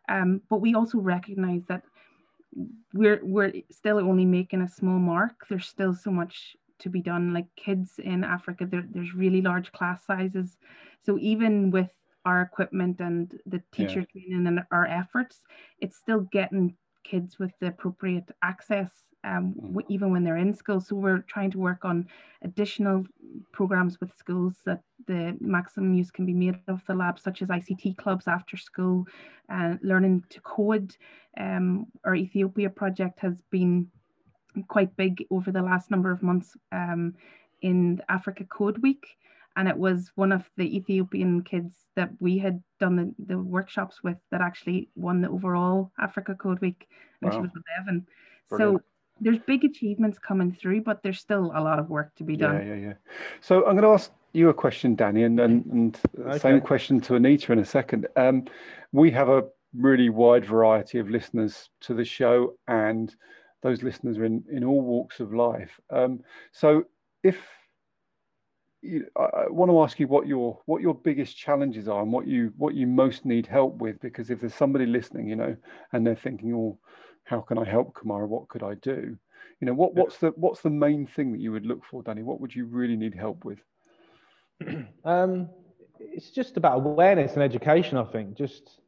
Um, 0.10 0.42
but 0.50 0.62
we 0.62 0.76
also 0.76 1.00
recognise 1.00 1.64
that 1.68 1.84
we're 2.94 3.22
we're 3.24 3.54
still 3.72 3.98
only 3.98 4.26
making 4.26 4.62
a 4.62 4.68
small 4.68 5.00
mark. 5.00 5.46
There's 5.50 5.68
still 5.68 5.94
so 5.94 6.12
much 6.12 6.56
to 6.80 6.90
be 6.90 7.02
done. 7.02 7.34
Like 7.34 7.48
kids 7.56 7.94
in 7.98 8.24
Africa, 8.24 8.68
there, 8.70 8.86
there's 8.90 9.14
really 9.16 9.42
large 9.42 9.72
class 9.72 10.06
sizes. 10.06 10.58
So 11.04 11.18
even 11.20 11.72
with 11.72 11.90
our 12.26 12.42
equipment 12.42 13.00
and 13.00 13.40
the 13.46 13.62
teacher 13.72 14.02
yeah. 14.02 14.22
training 14.22 14.48
and 14.48 14.60
our 14.72 14.86
efforts, 14.86 15.40
it's 15.80 15.98
still 15.98 16.22
getting 16.32 16.76
kids 17.04 17.40
with 17.40 17.52
the 17.60 17.68
appropriate 17.68 18.30
access 18.44 18.92
um, 19.24 19.54
mm. 19.60 19.82
even 19.90 20.12
when 20.12 20.24
they're 20.24 20.38
in 20.38 20.54
school. 20.54 20.80
So 20.80 20.96
we're 20.96 21.20
trying 21.28 21.52
to 21.52 21.60
work 21.60 21.86
on 21.86 22.08
additional 22.44 23.04
programs 23.52 24.00
with 24.00 24.16
schools 24.18 24.56
that 24.66 24.82
the 25.08 25.38
maximum 25.40 25.94
use 25.94 26.12
can 26.12 26.26
be 26.26 26.34
made 26.34 26.60
of 26.68 26.82
the 26.88 26.96
lab, 26.96 27.20
such 27.20 27.42
as 27.42 27.50
ICT 27.50 27.98
clubs 27.98 28.28
after 28.28 28.58
school, 28.58 29.06
and 29.50 29.76
uh, 29.76 29.78
learning 29.84 30.24
to 30.30 30.42
code. 30.42 30.96
Um, 31.40 31.86
our 32.04 32.16
Ethiopia 32.16 32.70
project 32.70 33.20
has 33.20 33.42
been 33.52 33.88
quite 34.68 34.96
big 34.98 35.26
over 35.32 35.52
the 35.52 35.62
last 35.62 35.92
number 35.92 36.12
of 36.12 36.24
months 36.24 36.58
um, 36.72 37.16
in 37.62 38.02
Africa 38.10 38.44
Code 38.46 38.80
Week 38.80 39.06
and 39.56 39.68
it 39.68 39.78
was 39.78 40.12
one 40.16 40.32
of 40.32 40.50
the 40.58 40.76
Ethiopian 40.76 41.44
kids 41.44 41.74
that 41.96 42.10
we 42.20 42.38
had 42.38 42.62
done 42.80 42.96
the, 42.96 43.34
the 43.34 43.38
workshops 43.38 44.04
with 44.04 44.18
that 44.32 44.42
actually 44.42 44.90
won 44.96 45.22
the 45.22 45.30
overall 45.30 45.92
Africa 46.00 46.36
Code 46.36 46.60
Week, 46.60 46.88
and 47.22 47.32
wow. 47.32 47.38
she 47.38 47.42
was 47.42 47.52
11. 47.86 48.06
Brilliant. 48.50 48.82
So 48.82 48.84
there's 49.20 49.40
big 49.40 49.64
achievements 49.64 50.18
coming 50.18 50.52
through, 50.52 50.82
but 50.82 51.04
there's 51.04 51.20
still 51.20 51.52
a 51.56 51.62
lot 51.62 51.80
of 51.80 51.90
work 51.90 52.14
to 52.16 52.24
be 52.24 52.36
done. 52.36 52.56
Yeah, 52.56 52.74
yeah, 52.74 52.88
yeah. 52.88 52.94
So 53.40 53.66
I'm 53.68 53.76
going 53.76 53.84
to 53.84 53.90
ask 53.90 54.12
you 54.34 54.50
a 54.50 54.54
question, 54.54 54.96
Danny, 54.96 55.24
and 55.24 55.40
and, 55.40 55.66
and 55.66 56.00
okay. 56.20 56.40
same 56.40 56.62
question 56.62 57.00
to 57.02 57.16
Anita 57.16 57.52
in 57.52 57.60
a 57.60 57.66
second. 57.66 58.08
Um, 58.16 58.46
we 58.92 59.12
have 59.12 59.30
a 59.30 59.44
really 59.74 60.10
wide 60.10 60.46
variety 60.46 61.00
of 61.00 61.10
listeners 61.10 61.70
to 61.82 61.94
the 61.94 62.06
show, 62.06 62.56
and 62.68 63.14
those 63.62 63.84
listeners 63.84 64.18
are 64.18 64.26
in 64.26 64.44
in 64.52 64.64
all 64.64 64.82
walks 64.82 65.20
of 65.20 65.34
life. 65.34 65.80
Um, 65.90 66.22
so 66.52 66.86
if 67.24 67.38
I 68.84 69.48
want 69.50 69.70
to 69.70 69.82
ask 69.84 70.00
you 70.00 70.08
what 70.08 70.28
your 70.28 70.60
what 70.66 70.82
your 70.82 70.96
biggest 70.96 71.38
challenges 71.38 71.88
are 71.88 72.02
and 72.02 72.12
what 72.12 72.26
you 72.28 72.52
what 72.58 72.74
you 72.74 72.88
most 72.88 73.26
need 73.26 73.46
help 73.46 73.78
with 73.78 74.02
because 74.02 74.32
if 74.32 74.40
there's 74.42 74.56
somebody 74.56 74.88
listening, 74.88 75.28
you 75.28 75.36
know, 75.36 75.56
and 75.94 76.06
they're 76.06 76.16
thinking, 76.16 76.54
"Oh, 76.56 76.80
how 77.24 77.42
can 77.42 77.60
I 77.60 77.66
help 77.66 77.94
Camara? 77.94 78.26
What 78.26 78.48
could 78.48 78.64
I 78.64 78.74
do?" 78.76 79.16
You 79.60 79.68
know, 79.68 79.74
what 79.76 79.94
what's 79.94 80.18
the 80.18 80.30
what's 80.36 80.62
the 80.62 80.72
main 80.72 81.06
thing 81.06 81.32
that 81.32 81.40
you 81.40 81.52
would 81.52 81.66
look 81.66 81.86
for, 81.86 82.02
Danny? 82.02 82.24
What 82.24 82.42
would 82.42 82.56
you 82.56 82.66
really 82.66 82.96
need 82.96 83.14
help 83.14 83.46
with? 83.46 83.60
Um, 85.06 85.50
it's 86.00 86.32
just 86.32 86.58
about 86.58 86.78
awareness 86.78 87.34
and 87.34 87.44
education. 87.44 87.98
I 87.98 88.04
think 88.06 88.36
just 88.36 88.80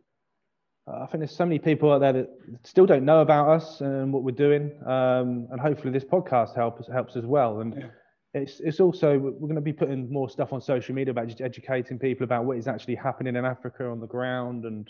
uh, 0.87 1.03
I 1.03 1.05
think 1.05 1.19
there's 1.19 1.35
so 1.35 1.45
many 1.45 1.59
people 1.59 1.91
out 1.91 1.99
there 1.99 2.13
that 2.13 2.29
still 2.63 2.87
don't 2.87 3.05
know 3.05 3.21
about 3.21 3.49
us 3.49 3.81
and 3.81 4.11
what 4.11 4.23
we're 4.23 4.31
doing, 4.31 4.71
um, 4.87 5.47
and 5.51 5.61
hopefully 5.61 5.93
this 5.93 6.03
podcast 6.03 6.55
helps 6.55 6.87
helps 6.87 7.15
as 7.15 7.25
well. 7.25 7.61
And 7.61 7.75
yeah 7.75 7.87
it's 8.33 8.59
it's 8.59 8.79
also 8.79 9.17
we're 9.17 9.31
going 9.31 9.55
to 9.55 9.61
be 9.61 9.73
putting 9.73 10.11
more 10.11 10.29
stuff 10.29 10.53
on 10.53 10.61
social 10.61 10.95
media 10.95 11.11
about 11.11 11.27
just 11.27 11.41
educating 11.41 11.99
people 11.99 12.23
about 12.23 12.45
what 12.45 12.57
is 12.57 12.67
actually 12.67 12.95
happening 12.95 13.35
in 13.35 13.45
Africa 13.45 13.87
on 13.87 13.99
the 13.99 14.07
ground 14.07 14.65
and 14.65 14.89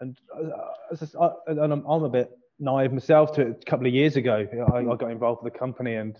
and 0.00 0.18
uh, 0.34 1.06
I, 1.20 1.30
and 1.46 1.72
I'm, 1.72 1.84
I'm, 1.86 2.02
a 2.02 2.08
bit 2.08 2.30
naive 2.58 2.92
myself 2.92 3.32
to 3.34 3.42
it. 3.42 3.62
A 3.66 3.70
couple 3.70 3.86
of 3.86 3.94
years 3.94 4.16
ago, 4.16 4.46
I, 4.72 4.78
I, 4.78 4.96
got 4.96 5.10
involved 5.10 5.42
with 5.42 5.52
the 5.52 5.58
company, 5.58 5.94
and 5.94 6.16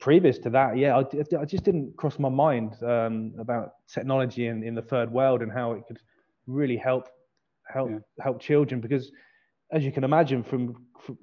previous 0.00 0.38
to 0.40 0.50
that, 0.50 0.76
yeah, 0.76 0.96
I, 0.96 1.04
I 1.38 1.44
just 1.44 1.64
didn't 1.64 1.96
cross 1.96 2.18
my 2.18 2.28
mind 2.28 2.76
um, 2.82 3.32
about 3.38 3.72
technology 3.92 4.46
in, 4.46 4.62
in 4.62 4.74
the 4.74 4.82
third 4.82 5.10
world 5.10 5.42
and 5.42 5.50
how 5.50 5.72
it 5.72 5.86
could 5.86 5.98
really 6.46 6.76
help 6.76 7.08
help 7.72 7.90
yeah. 7.90 7.98
help 8.20 8.40
children 8.40 8.80
because, 8.80 9.10
as 9.72 9.84
you 9.84 9.92
can 9.92 10.04
imagine, 10.04 10.42
from, 10.42 10.86
from 11.00 11.18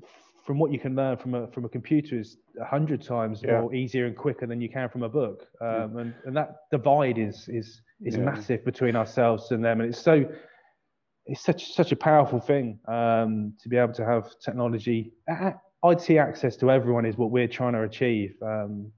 from 0.47 0.60
what 0.60 0.71
you 0.71 0.79
can 0.79 0.95
learn 0.95 1.17
from 1.17 1.36
a 1.36 1.45
from 1.47 1.65
a 1.65 1.69
computer 1.69 2.17
is 2.17 2.38
a 2.60 2.65
hundred 2.65 3.01
times 3.01 3.41
yeah. 3.43 3.60
more 3.60 3.75
easier 3.75 4.05
and 4.05 4.15
quicker 4.15 4.47
than 4.47 4.62
you 4.62 4.69
can 4.69 4.88
from 4.88 5.03
a 5.03 5.10
book. 5.10 5.45
Um, 5.60 5.67
yeah. 5.67 6.01
and, 6.01 6.13
and 6.25 6.38
that 6.38 6.55
divide 6.71 7.17
is 7.17 7.49
is 7.49 7.81
is 8.01 8.15
yeah. 8.15 8.23
massive 8.23 8.63
between 8.63 8.95
ourselves 8.95 9.51
and 9.51 9.63
them, 9.63 9.81
and 9.81 9.89
it's 9.89 9.99
so 9.99 10.25
it's 11.25 11.41
such 11.41 11.73
such 11.73 11.91
a 11.91 11.97
powerful 11.97 12.39
thing 12.39 12.79
um, 12.88 13.53
to 13.62 13.67
be 13.67 13.75
able 13.75 13.93
to 13.93 14.05
have 14.05 14.39
technology. 14.39 15.12
IT 15.83 16.10
access 16.12 16.55
to 16.57 16.71
everyone 16.71 17.05
is 17.05 17.17
what 17.17 17.29
we're 17.29 17.47
trying 17.47 17.73
to 17.73 17.83
achieve, 17.83 18.33
um, 18.41 18.89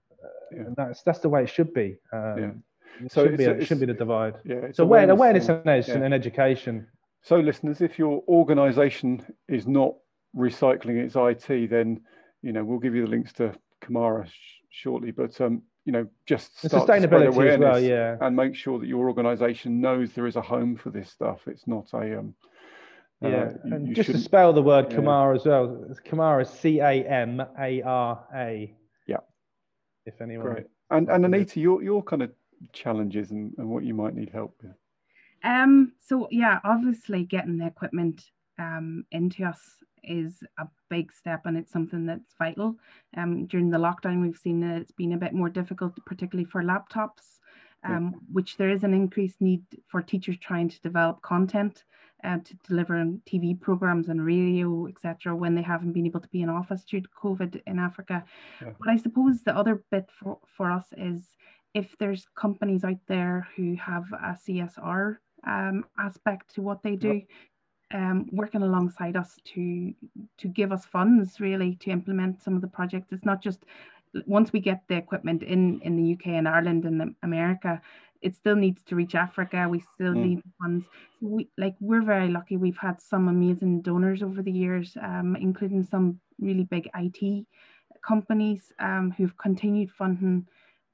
and 0.52 0.76
that's 0.78 1.02
that's 1.02 1.20
the 1.20 1.30
way 1.30 1.44
it 1.44 1.50
should 1.50 1.74
be. 1.74 1.98
Um, 2.14 2.64
it 3.04 3.12
so 3.12 3.24
shouldn't 3.24 3.38
be, 3.40 3.46
a, 3.46 3.52
it 3.52 3.62
shouldn't 3.64 3.82
be 3.82 3.86
the 3.88 3.94
divide. 3.94 4.36
Yeah, 4.46 4.68
so 4.72 4.84
awareness, 4.84 5.14
awareness 5.14 5.48
and, 5.50 5.68
and, 5.68 6.06
and 6.06 6.14
education. 6.14 6.88
So, 7.22 7.38
listeners, 7.38 7.82
if 7.82 8.00
your 8.00 8.24
organisation 8.28 9.26
is 9.48 9.68
not 9.68 9.96
recycling 10.36 10.98
its 10.98 11.16
IT, 11.16 11.70
then 11.70 12.02
you 12.42 12.52
know 12.52 12.64
we'll 12.64 12.80
give 12.80 12.96
you 12.96 13.06
the 13.06 13.10
links 13.10 13.34
to 13.34 13.54
Camara 13.82 14.28
sh- 14.28 14.32
shortly. 14.70 15.12
But 15.12 15.40
um, 15.42 15.62
you 15.86 15.92
know, 15.92 16.08
just 16.26 16.58
start 16.58 16.88
sustainability 16.88 17.34
to 17.34 17.54
as 17.54 17.60
well, 17.60 17.80
yeah, 17.80 18.18
and 18.22 18.36
make 18.36 18.56
sure 18.56 18.80
that 18.80 18.88
your 18.88 19.08
organisation 19.08 19.82
knows 19.82 20.12
there 20.14 20.28
is 20.28 20.36
a 20.36 20.42
home 20.42 20.76
for 20.76 20.90
this 20.90 21.10
stuff. 21.10 21.48
It's 21.48 21.68
not 21.68 21.92
a 21.94 22.20
um, 22.20 22.36
uh, 23.24 23.28
yeah, 23.28 23.36
uh, 23.36 23.54
you, 23.66 23.76
and 23.76 23.88
you 23.88 23.96
just 23.96 24.12
to 24.12 24.18
spell 24.18 24.54
the 24.54 24.62
word 24.62 24.90
Camara 24.90 25.34
yeah. 25.34 25.40
as 25.40 25.46
well. 25.46 25.86
Camara 26.06 26.44
is 26.44 26.50
C 26.50 26.80
A 26.80 27.04
M 27.04 27.42
A 27.60 27.82
R 27.82 28.26
A. 28.36 28.74
Yeah. 29.08 29.18
If 30.06 30.22
anyone. 30.22 30.46
Great. 30.46 30.68
And 30.90 31.10
and 31.10 31.26
Anita, 31.26 31.60
your 31.60 31.84
your 31.84 32.04
kind 32.04 32.22
of 32.22 32.32
challenges 32.72 33.32
and, 33.32 33.54
and 33.58 33.70
what 33.70 33.84
you 33.84 33.94
might 33.94 34.16
need 34.16 34.30
help 34.30 34.56
with. 34.62 34.74
Um. 35.44 35.94
So 36.00 36.28
yeah, 36.32 36.60
obviously 36.64 37.24
getting 37.24 37.58
the 37.58 37.68
equipment 37.68 38.24
um 38.58 39.06
into 39.12 39.44
us 39.44 39.60
is 40.04 40.44
a 40.58 40.68
big 40.90 41.12
step 41.14 41.46
and 41.46 41.58
it's 41.58 41.72
something 41.72 42.06
that's 42.06 42.34
vital. 42.38 42.76
Um, 43.16 43.46
during 43.46 43.70
the 43.70 43.78
lockdown, 43.78 44.22
we've 44.22 44.38
seen 44.38 44.60
that 44.62 44.82
it's 44.82 44.92
been 44.92 45.14
a 45.14 45.18
bit 45.18 45.34
more 45.34 45.50
difficult, 45.50 45.94
particularly 46.06 46.50
for 46.50 46.64
laptops, 46.64 47.40
um, 47.84 48.12
yeah. 48.14 48.20
which 48.32 48.58
there 48.58 48.70
is 48.70 48.84
an 48.84 48.94
increased 48.94 49.42
need 49.42 49.64
for 49.88 50.02
teachers 50.02 50.38
trying 50.38 50.70
to 50.70 50.82
develop 50.82 51.22
content 51.22 51.84
uh, 52.24 52.38
to 52.44 52.54
deliver 52.68 52.96
TV 53.26 53.60
programs 53.60 54.10
and 54.10 54.26
radio, 54.26 54.88
etc., 54.88 55.36
when 55.36 55.56
they 55.56 55.62
haven't 55.62 55.94
been 55.94 56.06
able 56.06 56.20
to 56.20 56.28
be 56.30 56.42
in 56.42 56.50
office 56.50 56.84
due 56.84 57.02
to 57.02 57.10
COVID 57.22 57.62
in 57.66 57.80
Africa. 57.80 58.24
Yeah. 58.62 58.72
But 58.80 58.90
I 58.90 58.98
suppose 58.98 59.42
the 59.42 59.56
other 59.56 59.84
bit 59.90 60.10
for, 60.12 60.40
for 60.58 60.72
us 60.72 60.86
is 60.98 61.24
if 61.74 61.96
there's 61.98 62.28
companies 62.36 62.84
out 62.84 63.00
there 63.08 63.48
who 63.56 63.76
have 63.76 64.06
a 64.12 64.38
CSR 64.48 65.18
um, 65.48 65.86
aspect 65.98 66.54
to 66.56 66.62
what 66.62 66.84
they 66.84 66.96
do, 66.96 67.22
um, 67.94 68.28
working 68.32 68.62
alongside 68.62 69.16
us 69.16 69.38
to 69.54 69.94
to 70.38 70.48
give 70.48 70.72
us 70.72 70.86
funds 70.86 71.40
really 71.40 71.76
to 71.82 71.90
implement 71.90 72.42
some 72.42 72.56
of 72.56 72.62
the 72.62 72.68
projects. 72.68 73.12
It's 73.12 73.26
not 73.26 73.42
just 73.42 73.66
once 74.26 74.52
we 74.52 74.60
get 74.60 74.84
the 74.88 74.96
equipment 74.96 75.44
in 75.44 75.82
in 75.82 75.96
the 75.96 76.14
UK 76.14 76.28
and 76.28 76.48
Ireland 76.48 76.86
and 76.86 77.16
America, 77.24 77.82
it 78.22 78.36
still 78.36 78.56
needs 78.56 78.84
to 78.84 78.96
reach 78.96 79.16
Africa. 79.16 79.68
We 79.70 79.80
still 79.80 80.14
mm. 80.14 80.24
need 80.24 80.44
funds. 80.62 80.86
We 81.22 81.50
like 81.58 81.76
we're 81.80 82.04
very 82.04 82.30
lucky. 82.30 82.58
We've 82.58 82.78
had 82.78 83.02
some 83.02 83.28
amazing 83.28 83.82
donors 83.82 84.24
over 84.24 84.42
the 84.42 84.52
years, 84.52 84.98
um, 85.02 85.36
including 85.36 85.84
some 85.84 86.20
really 86.40 86.66
big 86.66 86.90
IT 86.96 87.46
companies 88.06 88.72
um, 88.80 89.14
who've 89.18 89.38
continued 89.38 89.92
funding 89.92 90.48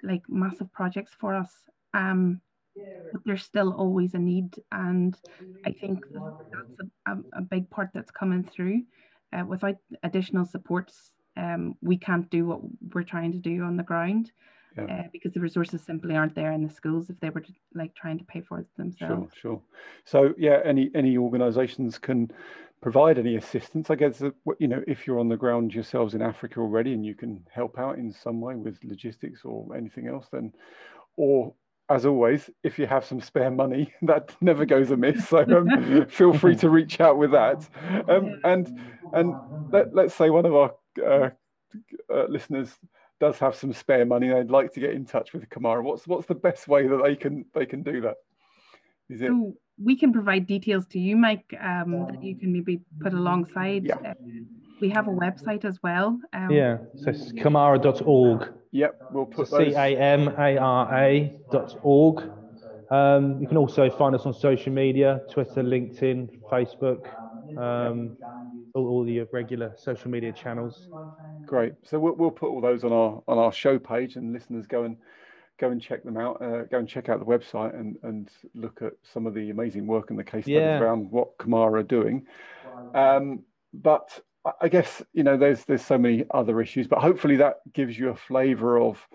like 0.03 0.23
massive 0.27 0.71
projects 0.73 1.13
for 1.19 1.33
us. 1.35 1.51
Um, 1.93 2.41
but 3.11 3.21
there's 3.25 3.43
still 3.43 3.73
always 3.73 4.13
a 4.13 4.19
need. 4.19 4.55
And 4.71 5.15
I 5.65 5.71
think 5.71 6.05
that's 6.11 6.89
a, 7.07 7.17
a 7.37 7.41
big 7.41 7.69
part 7.69 7.89
that's 7.93 8.11
coming 8.11 8.43
through. 8.43 8.83
Uh, 9.33 9.45
without 9.45 9.77
additional 10.03 10.45
supports, 10.45 11.11
um, 11.37 11.75
we 11.81 11.97
can't 11.97 12.29
do 12.29 12.45
what 12.45 12.61
we're 12.93 13.03
trying 13.03 13.31
to 13.33 13.39
do 13.39 13.63
on 13.63 13.77
the 13.77 13.83
ground. 13.83 14.31
Yeah. 14.77 14.83
Uh, 14.83 15.03
because 15.13 15.31
the 15.31 15.39
resources 15.39 15.81
simply 15.81 16.17
aren't 16.17 16.35
there 16.35 16.51
in 16.51 16.61
the 16.61 16.69
schools 16.69 17.09
if 17.09 17.17
they 17.21 17.29
were 17.29 17.39
to, 17.39 17.53
like 17.73 17.95
trying 17.95 18.17
to 18.17 18.25
pay 18.25 18.41
for 18.41 18.59
it 18.59 18.67
themselves. 18.75 19.31
Sure, 19.33 19.51
sure. 19.53 19.61
So 20.03 20.33
yeah, 20.37 20.59
any 20.65 20.91
any 20.93 21.17
organisations 21.17 21.97
can 21.97 22.29
provide 22.81 23.17
any 23.17 23.37
assistance. 23.37 23.89
I 23.89 23.95
guess 23.95 24.21
you 24.59 24.67
know 24.67 24.83
if 24.85 25.07
you're 25.07 25.19
on 25.19 25.29
the 25.29 25.37
ground 25.37 25.73
yourselves 25.73 26.13
in 26.13 26.21
Africa 26.21 26.59
already 26.59 26.91
and 26.91 27.05
you 27.05 27.15
can 27.15 27.47
help 27.53 27.79
out 27.79 27.97
in 27.97 28.11
some 28.11 28.41
way 28.41 28.55
with 28.55 28.77
logistics 28.83 29.45
or 29.45 29.73
anything 29.77 30.07
else, 30.07 30.27
then 30.29 30.51
or 31.15 31.53
as 31.89 32.05
always, 32.05 32.49
if 32.63 32.79
you 32.79 32.87
have 32.87 33.05
some 33.05 33.21
spare 33.21 33.51
money, 33.51 33.93
that 34.03 34.35
never 34.41 34.65
goes 34.65 34.91
amiss. 34.91 35.27
So 35.27 35.39
um, 35.39 36.05
feel 36.09 36.33
free 36.33 36.55
to 36.57 36.69
reach 36.69 36.99
out 36.99 37.17
with 37.17 37.31
that. 37.31 37.67
Um, 38.09 38.39
and 38.43 38.79
and 39.13 39.35
let, 39.71 39.95
us 39.97 40.15
say 40.15 40.29
one 40.29 40.45
of 40.45 40.55
our 40.55 40.73
uh, 41.05 41.29
uh, 42.11 42.25
listeners 42.27 42.75
does 43.19 43.37
have 43.39 43.55
some 43.55 43.73
spare 43.73 44.05
money. 44.05 44.29
They'd 44.29 44.49
like 44.49 44.73
to 44.73 44.79
get 44.79 44.91
in 44.91 45.05
touch 45.05 45.33
with 45.33 45.49
Camara. 45.49 45.83
What's 45.83 46.07
what's 46.07 46.27
the 46.27 46.35
best 46.35 46.67
way 46.67 46.87
that 46.87 47.01
they 47.03 47.15
can 47.15 47.45
they 47.53 47.65
can 47.65 47.83
do 47.83 48.01
that? 48.01 48.15
Is 49.09 49.21
it? 49.21 49.27
So 49.27 49.53
we 49.81 49.95
can 49.95 50.11
provide 50.11 50.47
details 50.47 50.85
to 50.87 50.99
you, 50.99 51.15
Mike, 51.15 51.53
um, 51.61 52.07
that 52.09 52.23
you 52.23 52.35
can 52.35 52.51
maybe 52.51 52.81
put 52.99 53.13
alongside. 53.13 53.85
Yeah. 53.85 53.95
Uh, 53.95 54.13
we 54.81 54.89
have 54.89 55.07
a 55.07 55.11
website 55.11 55.63
as 55.63 55.79
well. 55.81 56.19
Um, 56.33 56.51
yeah, 56.51 56.77
so 56.95 57.09
it's 57.09 57.31
camara.org. 57.31 58.53
Yep, 58.75 59.07
we'll 59.11 59.25
put 59.25 59.47
C 59.47 59.73
A 59.73 59.97
M 59.97 60.27
A 60.37 60.57
R 60.57 60.93
A 60.93 61.33
dot 61.49 61.79
org. 61.81 62.29
Um, 62.91 63.39
you 63.39 63.47
can 63.47 63.55
also 63.55 63.89
find 63.89 64.13
us 64.13 64.25
on 64.25 64.33
social 64.33 64.73
media 64.73 65.21
Twitter, 65.31 65.63
LinkedIn, 65.63 66.41
Facebook, 66.51 67.07
um, 67.57 68.17
all, 68.73 68.85
all, 68.87 69.05
the 69.05 69.21
regular 69.31 69.73
social 69.77 70.11
media 70.11 70.33
channels. 70.33 70.89
Great. 71.45 71.71
So 71.83 71.97
we'll, 71.99 72.15
we'll 72.15 72.31
put 72.31 72.49
all 72.49 72.59
those 72.59 72.83
on 72.83 72.91
our 72.91 73.23
on 73.29 73.37
our 73.37 73.53
show 73.53 73.79
page, 73.79 74.17
and 74.17 74.33
listeners 74.33 74.67
go 74.67 74.83
and 74.83 74.97
go 75.57 75.69
and 75.69 75.81
check 75.81 76.03
them 76.03 76.17
out. 76.17 76.41
Uh, 76.41 76.63
go 76.63 76.79
and 76.79 76.89
check 76.89 77.07
out 77.07 77.19
the 77.19 77.25
website 77.25 77.79
and 77.79 77.95
and 78.03 78.29
look 78.55 78.81
at 78.81 78.91
some 79.13 79.25
of 79.25 79.33
the 79.33 79.51
amazing 79.51 79.87
work 79.87 80.09
and 80.09 80.19
the 80.19 80.23
case 80.25 80.43
studies 80.43 80.59
yeah. 80.59 80.79
around 80.79 81.09
what 81.11 81.37
Camara 81.37 81.79
are 81.79 81.83
doing. 81.83 82.25
Um, 82.93 83.43
but 83.73 84.19
I 84.61 84.67
guess 84.67 85.01
you 85.13 85.23
know 85.23 85.37
there's 85.37 85.65
there's 85.65 85.85
so 85.85 85.97
many 85.97 86.25
other 86.31 86.61
issues, 86.61 86.87
but 86.87 86.99
hopefully 86.99 87.35
that 87.37 87.57
gives 87.73 87.97
you 87.97 88.09
a 88.09 88.15
flavour 88.15 88.79
of 88.79 89.05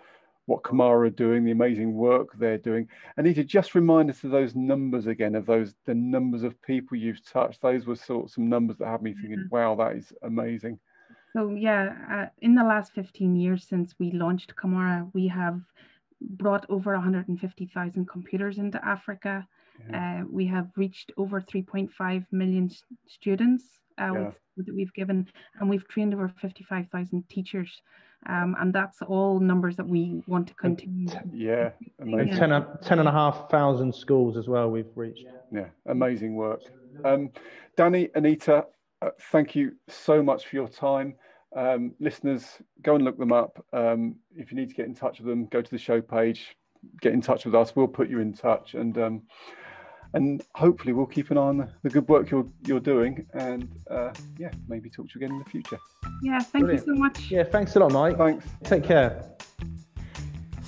what 0.47 0.65
Camara 0.65 1.07
are 1.07 1.11
doing, 1.11 1.45
the 1.45 1.53
amazing 1.53 1.95
work 1.95 2.31
they're 2.37 2.59
doing. 2.59 2.89
And 3.17 3.25
need 3.25 3.35
to 3.35 3.45
just 3.45 3.77
remind 3.77 4.11
us 4.11 4.25
of 4.25 4.33
those 4.33 4.57
numbers 4.57 5.07
again, 5.07 5.37
of 5.37 5.47
those 5.47 5.75
the 5.87 5.95
numbers 5.95 6.43
of 6.43 6.61
people 6.63 6.97
you've 6.97 7.25
touched. 7.25 7.63
Those 7.63 7.87
were 7.87 7.95
sort 7.95 8.25
of 8.27 8.31
some 8.33 8.49
numbers 8.49 8.79
that 8.79 8.89
had 8.89 9.03
me 9.03 9.15
thinking, 9.15 9.39
mm-hmm. 9.39 9.55
wow, 9.55 9.77
that 9.77 9.97
is 9.97 10.13
amazing. 10.23 10.79
So 11.33 11.55
yeah, 11.55 11.95
uh, 12.11 12.27
in 12.43 12.57
the 12.57 12.65
last 12.65 12.93
15 12.95 13.37
years 13.37 13.65
since 13.69 13.95
we 14.01 14.11
launched 14.11 14.57
Camara, 14.57 15.07
we 15.13 15.29
have 15.29 15.61
brought 16.21 16.67
over 16.69 16.93
150,000 16.95 18.09
computers 18.09 18.59
into 18.59 18.85
Africa. 18.85 19.47
Yeah. 19.89 20.23
Uh, 20.23 20.25
we 20.29 20.47
have 20.47 20.69
reached 20.77 21.13
over 21.17 21.41
3.5 21.41 22.27
million 22.33 22.71
students 23.07 23.65
uh, 24.01 24.13
yeah. 24.13 24.31
that 24.57 24.75
we've 24.75 24.93
given, 24.95 25.29
and 25.61 25.69
we've 25.69 25.87
trained 25.89 26.15
over 26.15 26.33
55,000 26.41 27.29
teachers. 27.29 27.83
Um, 28.29 28.55
and 28.61 28.73
that's 28.73 29.01
all 29.01 29.41
numbers 29.41 29.77
that 29.77 29.89
we 29.89 30.23
want 30.27 30.49
to 30.49 30.55
continue. 30.55 31.09
Yeah, 31.33 31.71
amazing. 32.01 32.37
10, 32.37 32.67
10 32.83 32.99
and 32.99 33.09
a 33.09 33.13
half 33.13 33.49
thousand 33.51 33.95
schools 33.95 34.37
as 34.37 34.47
well 34.47 34.71
we've 34.71 34.91
reached. 34.95 35.25
Yeah, 35.51 35.69
amazing 35.87 36.35
work. 36.35 36.61
Um, 37.05 37.31
Danny, 37.77 38.11
Anita, 38.15 38.67
uh, 39.01 39.11
thank 39.33 39.55
you 39.55 39.73
so 39.89 40.23
much 40.23 40.47
for 40.47 40.57
your 40.57 40.69
time. 40.69 41.15
Um, 41.57 41.95
listeners, 41.99 42.45
go 42.83 42.95
and 42.95 43.05
look 43.05 43.19
them 43.19 43.33
up. 43.33 43.65
Um, 43.73 44.17
if 44.37 44.53
you 44.53 44.59
need 44.59 44.69
to 44.69 44.75
get 44.75 44.87
in 44.87 44.95
touch 44.95 45.19
with 45.19 45.27
them, 45.27 45.47
go 45.47 45.63
to 45.63 45.71
the 45.71 45.79
show 45.79 46.01
page, 46.01 46.57
get 47.01 47.13
in 47.13 47.21
touch 47.21 47.47
with 47.47 47.55
us. 47.55 47.75
We'll 47.75 47.89
put 47.89 48.09
you 48.09 48.21
in 48.21 48.35
touch. 48.35 48.75
And 48.75 48.97
um, 48.99 49.23
and 50.15 50.43
hopefully 50.55 50.93
we'll 50.93 51.07
keep 51.07 51.31
an 51.31 51.39
eye 51.39 51.43
on 51.43 51.73
the 51.83 51.91
good 51.91 52.09
work 52.09 52.31
you're 52.31 52.47
you're 52.67 52.81
doing 52.81 53.27
and 53.35 53.69
uh, 53.91 54.13
yeah 54.39 54.51
maybe 54.69 54.91
talk 54.91 55.09
to 55.09 55.19
you 55.19 55.25
again 55.25 55.37
in 55.37 55.43
the 55.43 55.51
future. 55.51 55.79
Yeah 56.23 56.41
thank 56.41 56.65
Brilliant. 56.65 56.87
you 56.87 56.95
so 56.95 56.99
much. 56.99 57.31
Yeah 57.31 57.45
thanks 57.45 57.77
a 57.77 57.81
lot 57.81 57.93
mike. 57.93 58.17
Thanks. 58.17 58.47
Take 58.65 58.85
care. 58.85 59.31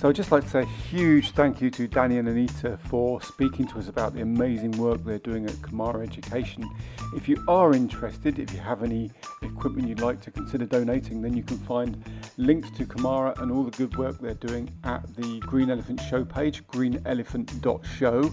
So 0.03 0.09
I'd 0.09 0.15
just 0.17 0.33
like 0.33 0.43
to 0.43 0.49
say 0.49 0.61
a 0.63 0.65
huge 0.65 1.31
thank 1.31 1.61
you 1.61 1.69
to 1.69 1.87
Danny 1.87 2.17
and 2.17 2.27
Anita 2.27 2.77
for 2.89 3.21
speaking 3.21 3.65
to 3.67 3.79
us 3.79 3.87
about 3.87 4.13
the 4.13 4.19
amazing 4.19 4.73
work 4.73 5.01
they're 5.05 5.17
doing 5.17 5.45
at 5.45 5.61
Camara 5.61 6.03
Education. 6.03 6.69
If 7.15 7.29
you 7.29 7.41
are 7.47 7.73
interested, 7.73 8.37
if 8.37 8.51
you 8.51 8.59
have 8.59 8.83
any 8.83 9.11
equipment 9.43 9.87
you'd 9.87 10.01
like 10.01 10.19
to 10.23 10.29
consider 10.29 10.65
donating, 10.65 11.21
then 11.21 11.37
you 11.37 11.43
can 11.43 11.57
find 11.57 12.03
links 12.35 12.69
to 12.71 12.85
Camara 12.85 13.33
and 13.37 13.49
all 13.49 13.63
the 13.63 13.71
good 13.71 13.95
work 13.95 14.19
they're 14.19 14.33
doing 14.33 14.69
at 14.83 15.15
the 15.15 15.39
Green 15.39 15.69
Elephant 15.69 16.01
Show 16.09 16.25
page, 16.25 16.67
greenelephant.show, 16.67 18.29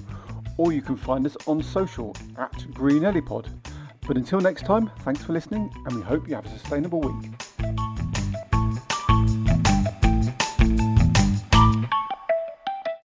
or 0.61 0.75
you 0.75 0.83
can 0.83 0.95
find 0.95 1.25
us 1.25 1.39
on 1.47 1.63
social 1.63 2.15
at 2.37 2.67
Green 2.75 3.01
But 4.07 4.17
until 4.19 4.41
next 4.43 4.67
time, 4.67 4.91
thanks 4.99 5.25
for 5.25 5.33
listening, 5.33 5.73
and 5.87 5.97
we 5.97 6.03
hope 6.03 6.29
you 6.29 6.35
have 6.35 6.45
a 6.45 6.51
sustainable 6.51 7.01
week. 7.01 7.80